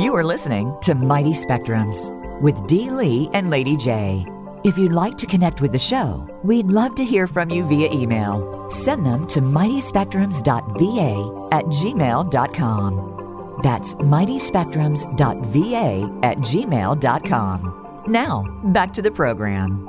[0.00, 4.26] You are listening to Mighty Spectrums with Dee Lee and Lady J.
[4.64, 7.90] If you'd like to connect with the show, we'd love to hear from you via
[7.90, 8.68] email.
[8.70, 13.60] Send them to mightyspectrums.va at gmail.com.
[13.62, 18.02] That's mightyspectrums.va at gmail.com.
[18.08, 19.88] Now, back to the program.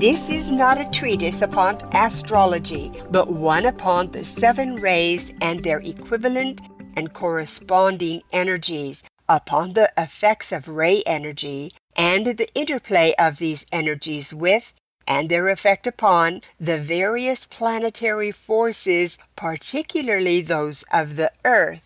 [0.00, 5.80] This is not a treatise upon astrology, but one upon the seven rays and their
[5.80, 6.62] equivalent
[6.96, 14.34] and corresponding energies, upon the effects of ray energy and the interplay of these energies
[14.34, 14.72] with
[15.06, 21.80] and their effect upon the various planetary forces, particularly those of the Earth.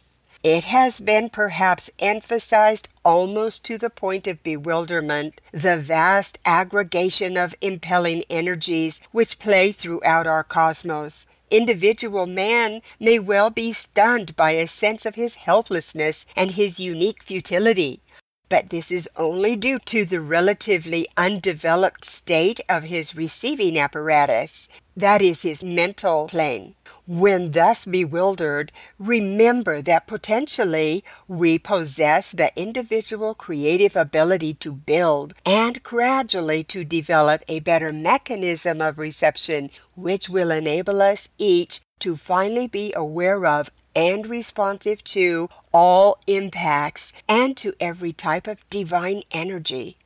[0.44, 7.56] It has been perhaps emphasized almost to the point of bewilderment the vast aggregation of
[7.60, 14.66] impelling energies which play throughout our cosmos individual man may well be stunned by a
[14.68, 18.00] sense of his helplessness and his unique futility.
[18.48, 25.20] But this is only due to the relatively undeveloped state of his receiving apparatus, that
[25.22, 26.74] is, his mental plane.
[27.10, 35.82] When thus bewildered, remember that potentially we possess the individual creative ability to build and
[35.82, 42.66] gradually to develop a better mechanism of reception which will enable us each to finally
[42.66, 49.96] be aware of and responsive to all impacts and to every type of divine energy.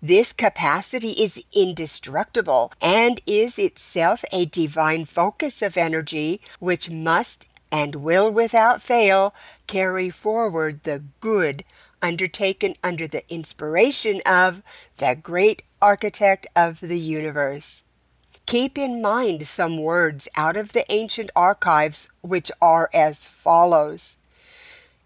[0.00, 7.96] This capacity is indestructible and is itself a divine focus of energy which must and
[7.96, 9.34] will without fail
[9.66, 11.64] carry forward the good
[12.00, 14.62] undertaken under the inspiration of
[14.98, 17.82] the great architect of the universe.
[18.46, 24.14] Keep in mind some words out of the ancient archives which are as follows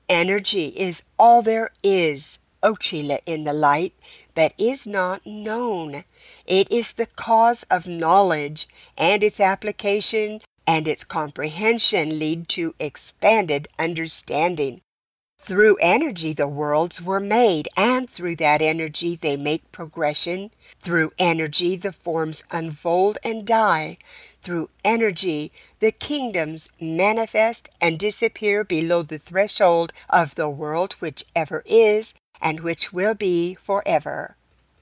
[0.09, 3.93] Energy is all there is, Ochila in the light,
[4.37, 6.05] that is not known.
[6.45, 13.67] It is the cause of knowledge, and its application and its comprehension lead to expanded
[13.79, 14.83] understanding.
[15.39, 20.51] Through energy, the worlds were made, and through that energy, they make progression.
[20.83, 23.97] Through energy, the forms unfold and die.
[24.43, 31.63] Through energy, the kingdoms manifest and disappear below the threshold of the world which ever
[31.65, 34.37] is and which will be forever.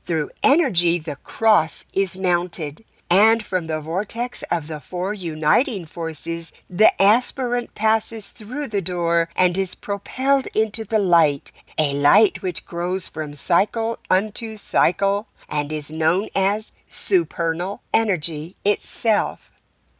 [0.06, 6.52] Through energy, the cross is mounted, and from the vortex of the four uniting forces,
[6.68, 12.66] the aspirant passes through the door and is propelled into the light, a light which
[12.66, 19.50] grows from cycle unto cycle and is known as supernal energy itself.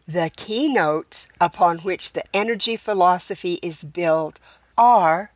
[0.07, 4.39] The keynotes upon which the energy philosophy is built
[4.77, 5.31] are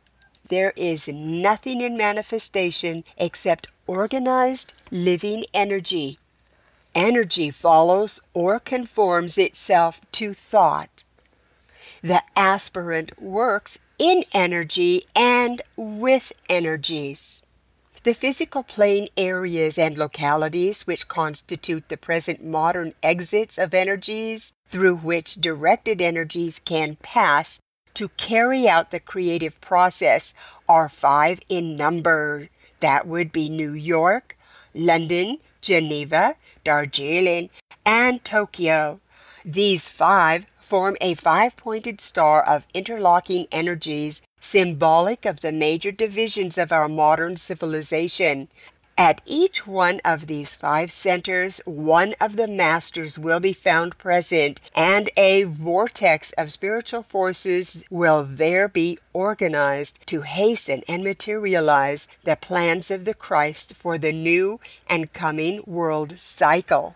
[0.49, 6.19] there is nothing in manifestation except organized living energy.
[6.93, 11.03] Energy follows or conforms itself to thought.
[12.01, 17.41] The aspirant works in energy and with energies.
[18.03, 24.95] The physical plane areas and localities which constitute the present modern exits of energies through
[24.95, 27.59] which directed energies can pass
[27.99, 30.33] to carry out the creative process
[30.69, 32.47] are five in number.
[32.79, 34.37] That would be New York,
[34.73, 37.49] London, Geneva, Darjeeling,
[37.85, 39.01] and Tokyo.
[39.43, 46.57] These five form a five pointed star of interlocking energies symbolic of the major divisions
[46.57, 48.47] of our modern civilization.
[49.01, 54.59] At each one of these five centers, one of the masters will be found present,
[54.75, 62.35] and a vortex of spiritual forces will there be organized to hasten and materialize the
[62.35, 66.95] plans of the Christ for the new and coming world cycle.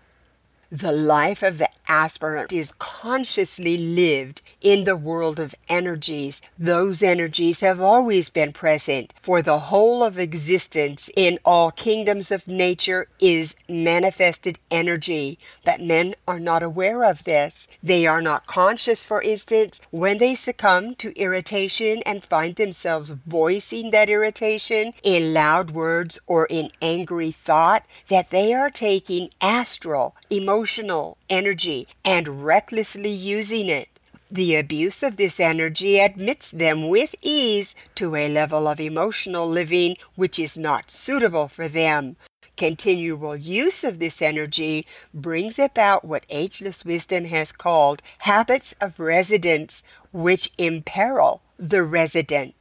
[0.72, 6.40] The life of the aspirant is consciously lived in the world of energies.
[6.58, 12.48] Those energies have always been present, for the whole of existence in all kingdoms of
[12.48, 15.38] nature is manifested energy.
[15.64, 17.68] But men are not aware of this.
[17.82, 23.90] They are not conscious, for instance, when they succumb to irritation and find themselves voicing
[23.90, 30.53] that irritation in loud words or in angry thought, that they are taking astral, emotional,
[30.54, 33.88] emotional energy and recklessly using it.
[34.30, 39.96] The abuse of this energy admits them with ease to a level of emotional living
[40.14, 42.14] which is not suitable for them.
[42.56, 49.82] Continual use of this energy brings about what ageless wisdom has called habits of residence,
[50.12, 52.54] which imperil the resident.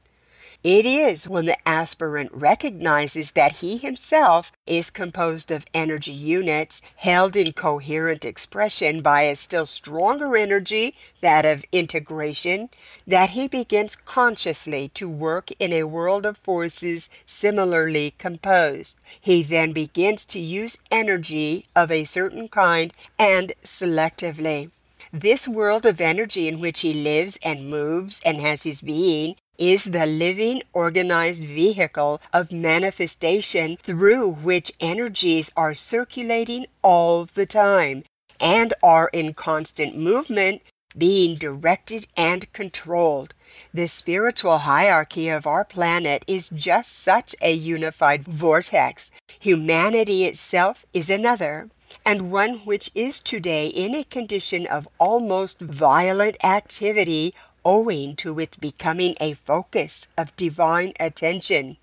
[0.66, 7.36] It is when the aspirant recognizes that he himself is composed of energy units held
[7.36, 12.70] in coherent expression by a still stronger energy, that of integration,
[13.06, 18.96] that he begins consciously to work in a world of forces similarly composed.
[19.20, 24.72] He then begins to use energy of a certain kind and selectively.
[25.12, 29.84] This world of energy in which he lives and moves and has his being is
[29.84, 38.04] the living organized vehicle of manifestation through which energies are circulating all the time
[38.40, 40.62] and are in constant movement,
[40.98, 43.34] being directed and controlled.
[43.74, 49.12] The spiritual hierarchy of our planet is just such a unified vortex.
[49.40, 51.70] Humanity itself is another
[52.06, 57.36] and one which is today in a condition of almost violent activity
[57.66, 61.78] owing to its becoming a focus of divine attention.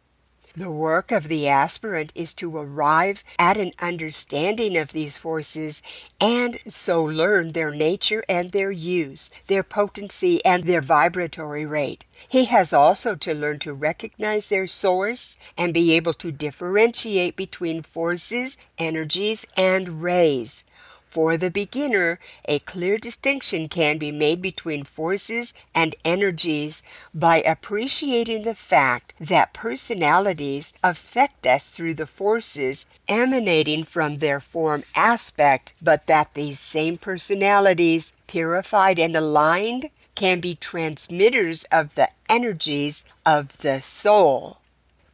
[0.57, 5.81] The work of the aspirant is to arrive at an understanding of these forces
[6.21, 12.05] and so learn their nature and their use, their potency and their vibratory rate.
[12.29, 17.83] He has also to learn to recognize their source and be able to differentiate between
[17.83, 20.65] forces, energies, and rays.
[21.11, 26.83] For the beginner, a clear distinction can be made between forces and energies
[27.13, 34.85] by appreciating the fact that personalities affect us through the forces emanating from their form
[34.95, 43.03] aspect, but that these same personalities, purified and aligned, can be transmitters of the energies
[43.27, 44.59] of the soul.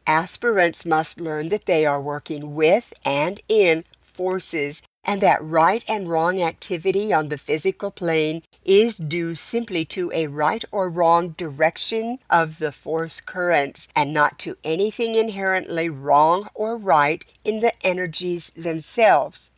[0.05, 3.83] Aspirants must learn that they are working with and in
[4.13, 10.11] forces and that right and wrong activity on the physical plane is due simply to
[10.13, 16.49] a right or wrong direction of the force currents and not to anything inherently wrong
[16.53, 19.49] or right in the energies themselves.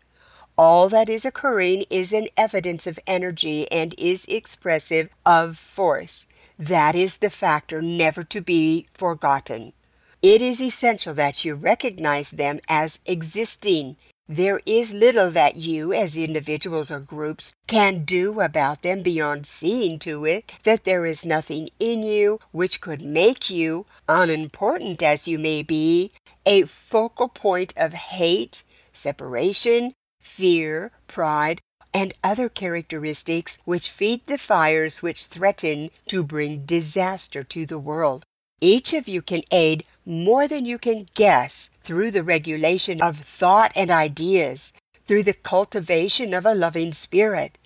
[0.55, 6.25] All that is occurring is an evidence of energy and is expressive of force.
[6.59, 9.73] That is the factor never to be forgotten.
[10.21, 13.95] It is essential that you recognize them as existing
[14.31, 19.97] there is little that you, as individuals or groups, can do about them beyond seeing
[19.97, 25.39] to it that there is nothing in you which could make you, unimportant as you
[25.39, 26.11] may be,
[26.45, 28.61] a focal point of hate,
[28.93, 31.59] separation, fear, pride,
[31.91, 38.23] and other characteristics which feed the fires which threaten to bring disaster to the world.
[38.61, 43.71] Each of you can aid more than you can guess through the regulation of thought
[43.75, 44.71] and ideas,
[45.07, 47.57] through the cultivation of a loving spirit,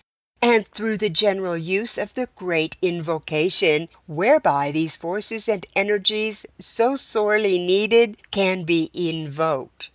[0.42, 6.96] and through the general use of the great invocation, whereby these forces and energies so
[6.96, 9.90] sorely needed can be invoked.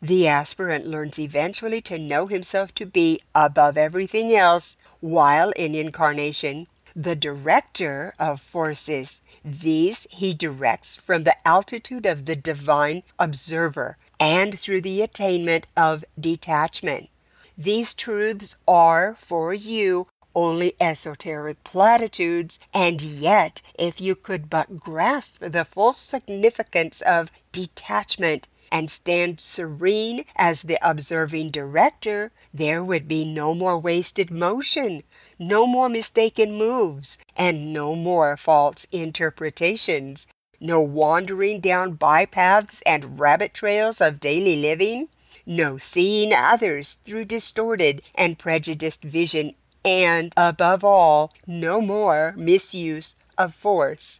[0.00, 6.68] The aspirant learns eventually to know himself to be above everything else while in incarnation,
[7.00, 14.58] the director of forces these he directs from the altitude of the divine observer and
[14.58, 17.08] through the attainment of detachment.
[17.56, 25.36] These truths are for you only esoteric platitudes, and yet, if you could but grasp
[25.38, 33.24] the full significance of detachment and stand serene as the observing director, there would be
[33.24, 35.02] no more wasted motion,
[35.40, 40.26] no more mistaken moves, and no more false interpretations,
[40.58, 45.08] no wandering down bypaths and rabbit trails of daily living,
[45.46, 53.54] no seeing others through distorted and prejudiced vision, and, above all, no more misuse of
[53.54, 54.18] force.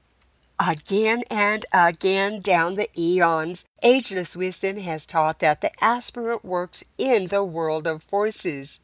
[0.60, 7.26] Again and again down the eons, ageless wisdom has taught that the aspirant works in
[7.26, 8.78] the world of forces.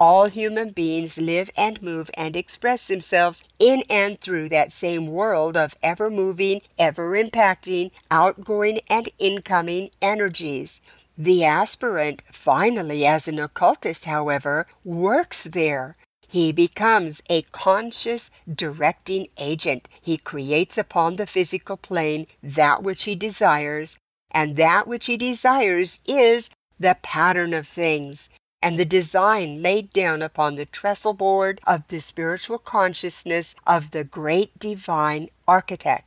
[0.00, 5.56] All human beings live and move and express themselves in and through that same world
[5.56, 10.80] of ever moving, ever impacting, outgoing and incoming energies.
[11.16, 15.96] The aspirant, finally, as an occultist, however, works there.
[16.28, 19.88] He becomes a conscious directing agent.
[20.00, 23.96] He creates upon the physical plane that which he desires,
[24.30, 28.28] and that which he desires is the pattern of things
[28.60, 34.02] and the design laid down upon the trestle board of the spiritual consciousness of the
[34.02, 36.04] great divine architect.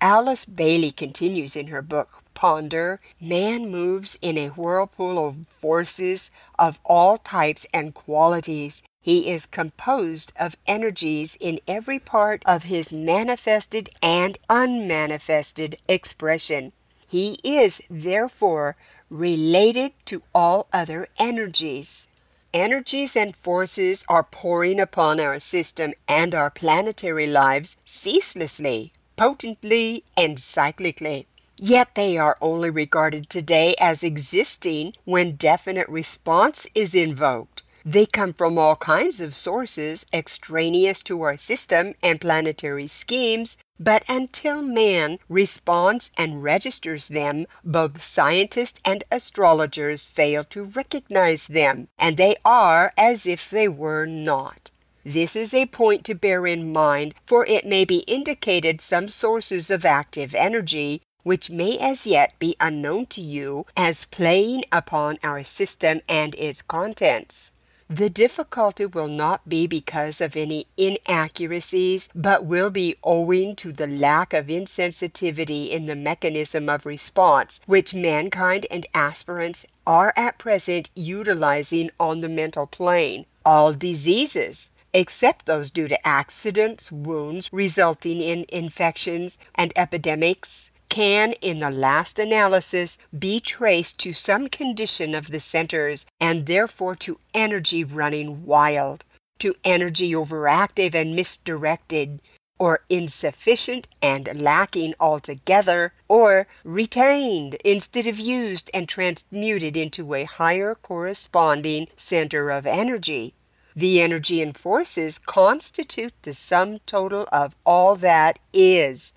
[0.00, 6.78] Alice Bailey continues in her book, Ponder Man moves in a whirlpool of forces of
[6.84, 8.82] all types and qualities.
[9.00, 16.72] He is composed of energies in every part of his manifested and unmanifested expression.
[17.06, 18.74] He is, therefore,
[19.12, 22.06] related to all other energies.
[22.54, 30.38] Energies and forces are pouring upon our system and our planetary lives ceaselessly, potently, and
[30.38, 31.26] cyclically.
[31.58, 37.51] Yet they are only regarded today as existing when definite response is invoked.
[37.84, 44.04] They come from all kinds of sources extraneous to our system and planetary schemes, but
[44.08, 52.16] until man responds and registers them, both scientists and astrologers fail to recognize them, and
[52.16, 54.70] they are as if they were not.
[55.04, 59.70] This is a point to bear in mind, for it may be indicated some sources
[59.70, 65.42] of active energy which may as yet be unknown to you as playing upon our
[65.42, 67.50] system and its contents.
[67.94, 73.86] The difficulty will not be because of any inaccuracies, but will be owing to the
[73.86, 80.88] lack of insensitivity in the mechanism of response which mankind and aspirants are at present
[80.94, 83.26] utilizing on the mental plane.
[83.44, 91.56] All diseases, except those due to accidents, wounds resulting in infections, and epidemics, can, in
[91.56, 97.82] the last analysis, be traced to some condition of the centers and therefore to energy
[97.82, 99.02] running wild,
[99.38, 102.20] to energy overactive and misdirected,
[102.58, 110.74] or insufficient and lacking altogether, or retained instead of used and transmuted into a higher
[110.74, 113.32] corresponding center of energy.
[113.74, 119.14] The energy and forces constitute the sum total of all that is.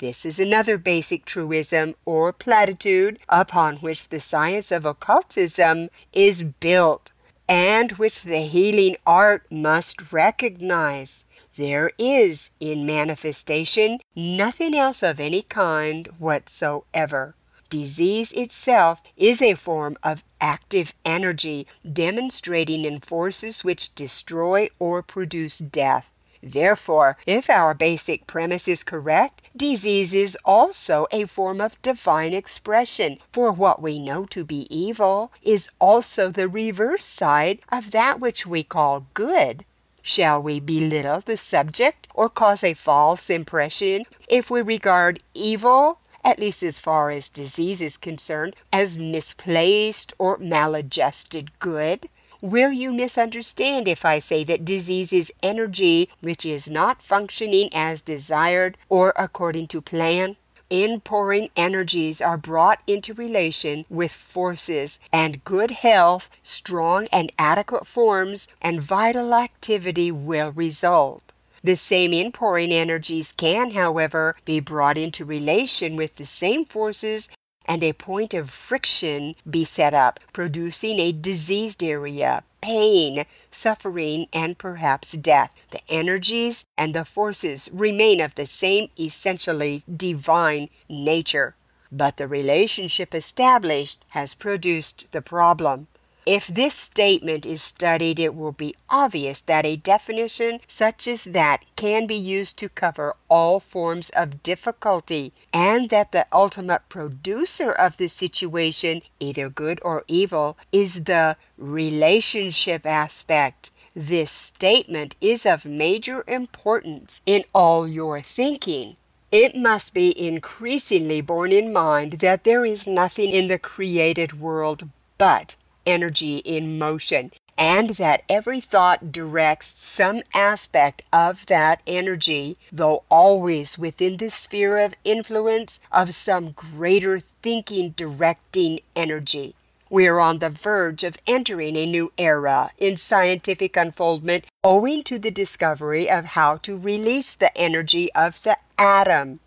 [0.00, 7.10] This is another basic truism or platitude upon which the science of occultism is built,
[7.48, 11.24] and which the healing art must recognize.
[11.56, 17.34] There is in manifestation nothing else of any kind whatsoever.
[17.68, 25.58] Disease itself is a form of active energy demonstrating in forces which destroy or produce
[25.58, 26.06] death.
[26.40, 33.18] Therefore, if our basic premise is correct, disease is also a form of divine expression,
[33.32, 38.46] for what we know to be evil is also the reverse side of that which
[38.46, 39.64] we call good.
[40.00, 46.38] Shall we belittle the subject or cause a false impression if we regard evil at
[46.38, 52.08] least as far as disease is concerned, as misplaced or maladjusted good?
[52.40, 58.00] Will you misunderstand if I say that disease is energy which is not functioning as
[58.00, 60.36] desired or according to plan?
[60.70, 68.46] Inpouring energies are brought into relation with forces, and good health, strong and adequate forms,
[68.62, 71.32] and vital activity will result.
[71.64, 77.28] The same inpouring energies can, however, be brought into relation with the same forces
[77.68, 84.58] and a point of friction be set up, producing a diseased area, pain, suffering, and
[84.58, 85.50] perhaps death.
[85.70, 91.54] The energies and the forces remain of the same essentially divine nature.
[91.92, 95.86] But the relationship established has produced the problem.
[96.30, 101.64] If this statement is studied, it will be obvious that a definition such as that
[101.74, 107.96] can be used to cover all forms of difficulty, and that the ultimate producer of
[107.96, 113.70] the situation, either good or evil, is the relationship aspect.
[113.96, 118.96] This statement is of major importance in all your thinking.
[119.32, 124.90] It must be increasingly borne in mind that there is nothing in the created world
[125.16, 125.54] but
[125.88, 133.78] energy in motion, and that every thought directs some aspect of that energy, though always
[133.78, 139.54] within the sphere of influence of some greater thinking directing energy.
[139.90, 145.18] We are on the verge of entering a new era in scientific unfoldment owing to
[145.18, 149.40] the discovery of how to release the energy of the atom.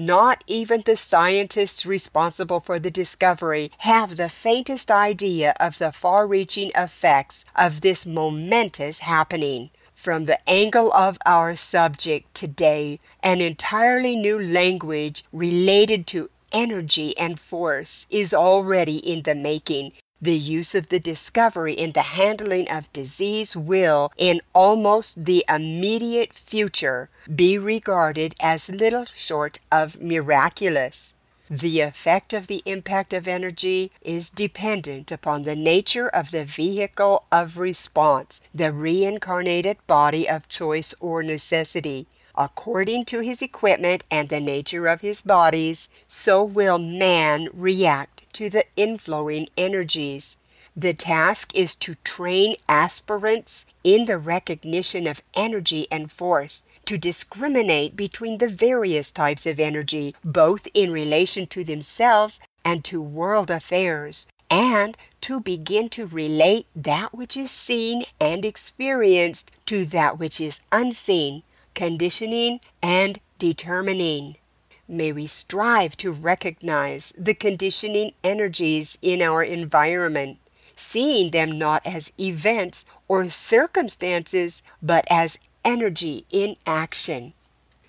[0.00, 6.24] Not even the scientists responsible for the discovery have the faintest idea of the far
[6.24, 9.70] reaching effects of this momentous happening.
[9.96, 17.40] From the angle of our subject today, an entirely new language related to energy and
[17.40, 19.90] force is already in the making
[20.20, 26.32] the use of the discovery in the handling of disease will, in almost the immediate
[26.34, 31.12] future, be regarded as little short of miraculous.
[31.48, 37.24] The effect of the impact of energy is dependent upon the nature of the vehicle
[37.32, 42.06] of response, the reincarnated body of choice or necessity.
[42.34, 48.48] According to his equipment and the nature of his bodies, so will man react to
[48.48, 50.36] the inflowing energies.
[50.76, 57.96] The task is to train aspirants in the recognition of energy and force, to discriminate
[57.96, 64.28] between the various types of energy, both in relation to themselves and to world affairs,
[64.48, 70.60] and to begin to relate that which is seen and experienced to that which is
[70.70, 71.42] unseen,
[71.74, 74.36] conditioning and determining.
[74.90, 80.38] May we strive to recognize the conditioning energies in our environment,
[80.76, 87.34] seeing them not as events or circumstances, but as energy in action.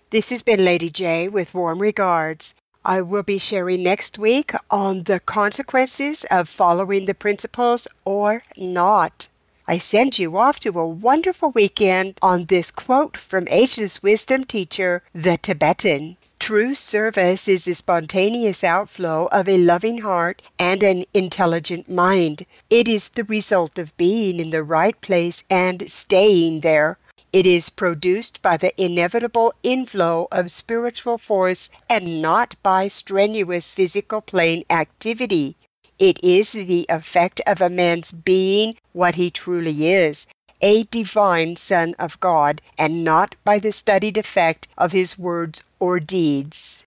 [0.10, 2.54] This has been Lady J with warm regards.
[2.84, 9.29] I will be sharing next week on the consequences of following the principles or not.
[9.72, 15.04] I send you off to a wonderful weekend on this quote from Asia's wisdom teacher,
[15.14, 16.18] the Tibetan.
[16.40, 22.48] True service is a spontaneous outflow of a loving heart and an intelligent mind.
[22.72, 26.98] It is the result of being in the right place and staying there.
[27.32, 34.22] It is produced by the inevitable inflow of spiritual force and not by strenuous physical
[34.22, 35.58] plane activity.
[36.00, 40.26] It is the effect of a man's being what he truly is,
[40.62, 46.00] a divine Son of God, and not by the studied effect of his words or
[46.00, 46.84] deeds.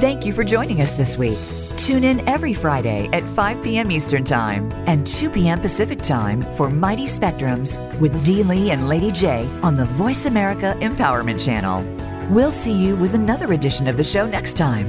[0.00, 1.38] Thank you for joining us this week.
[1.76, 3.92] Tune in every Friday at 5 p.m.
[3.92, 5.60] Eastern Time and 2 p.m.
[5.60, 10.76] Pacific Time for Mighty Spectrums with Dee Lee and Lady J on the Voice America
[10.80, 12.05] Empowerment Channel.
[12.28, 14.88] We'll see you with another edition of the show next time.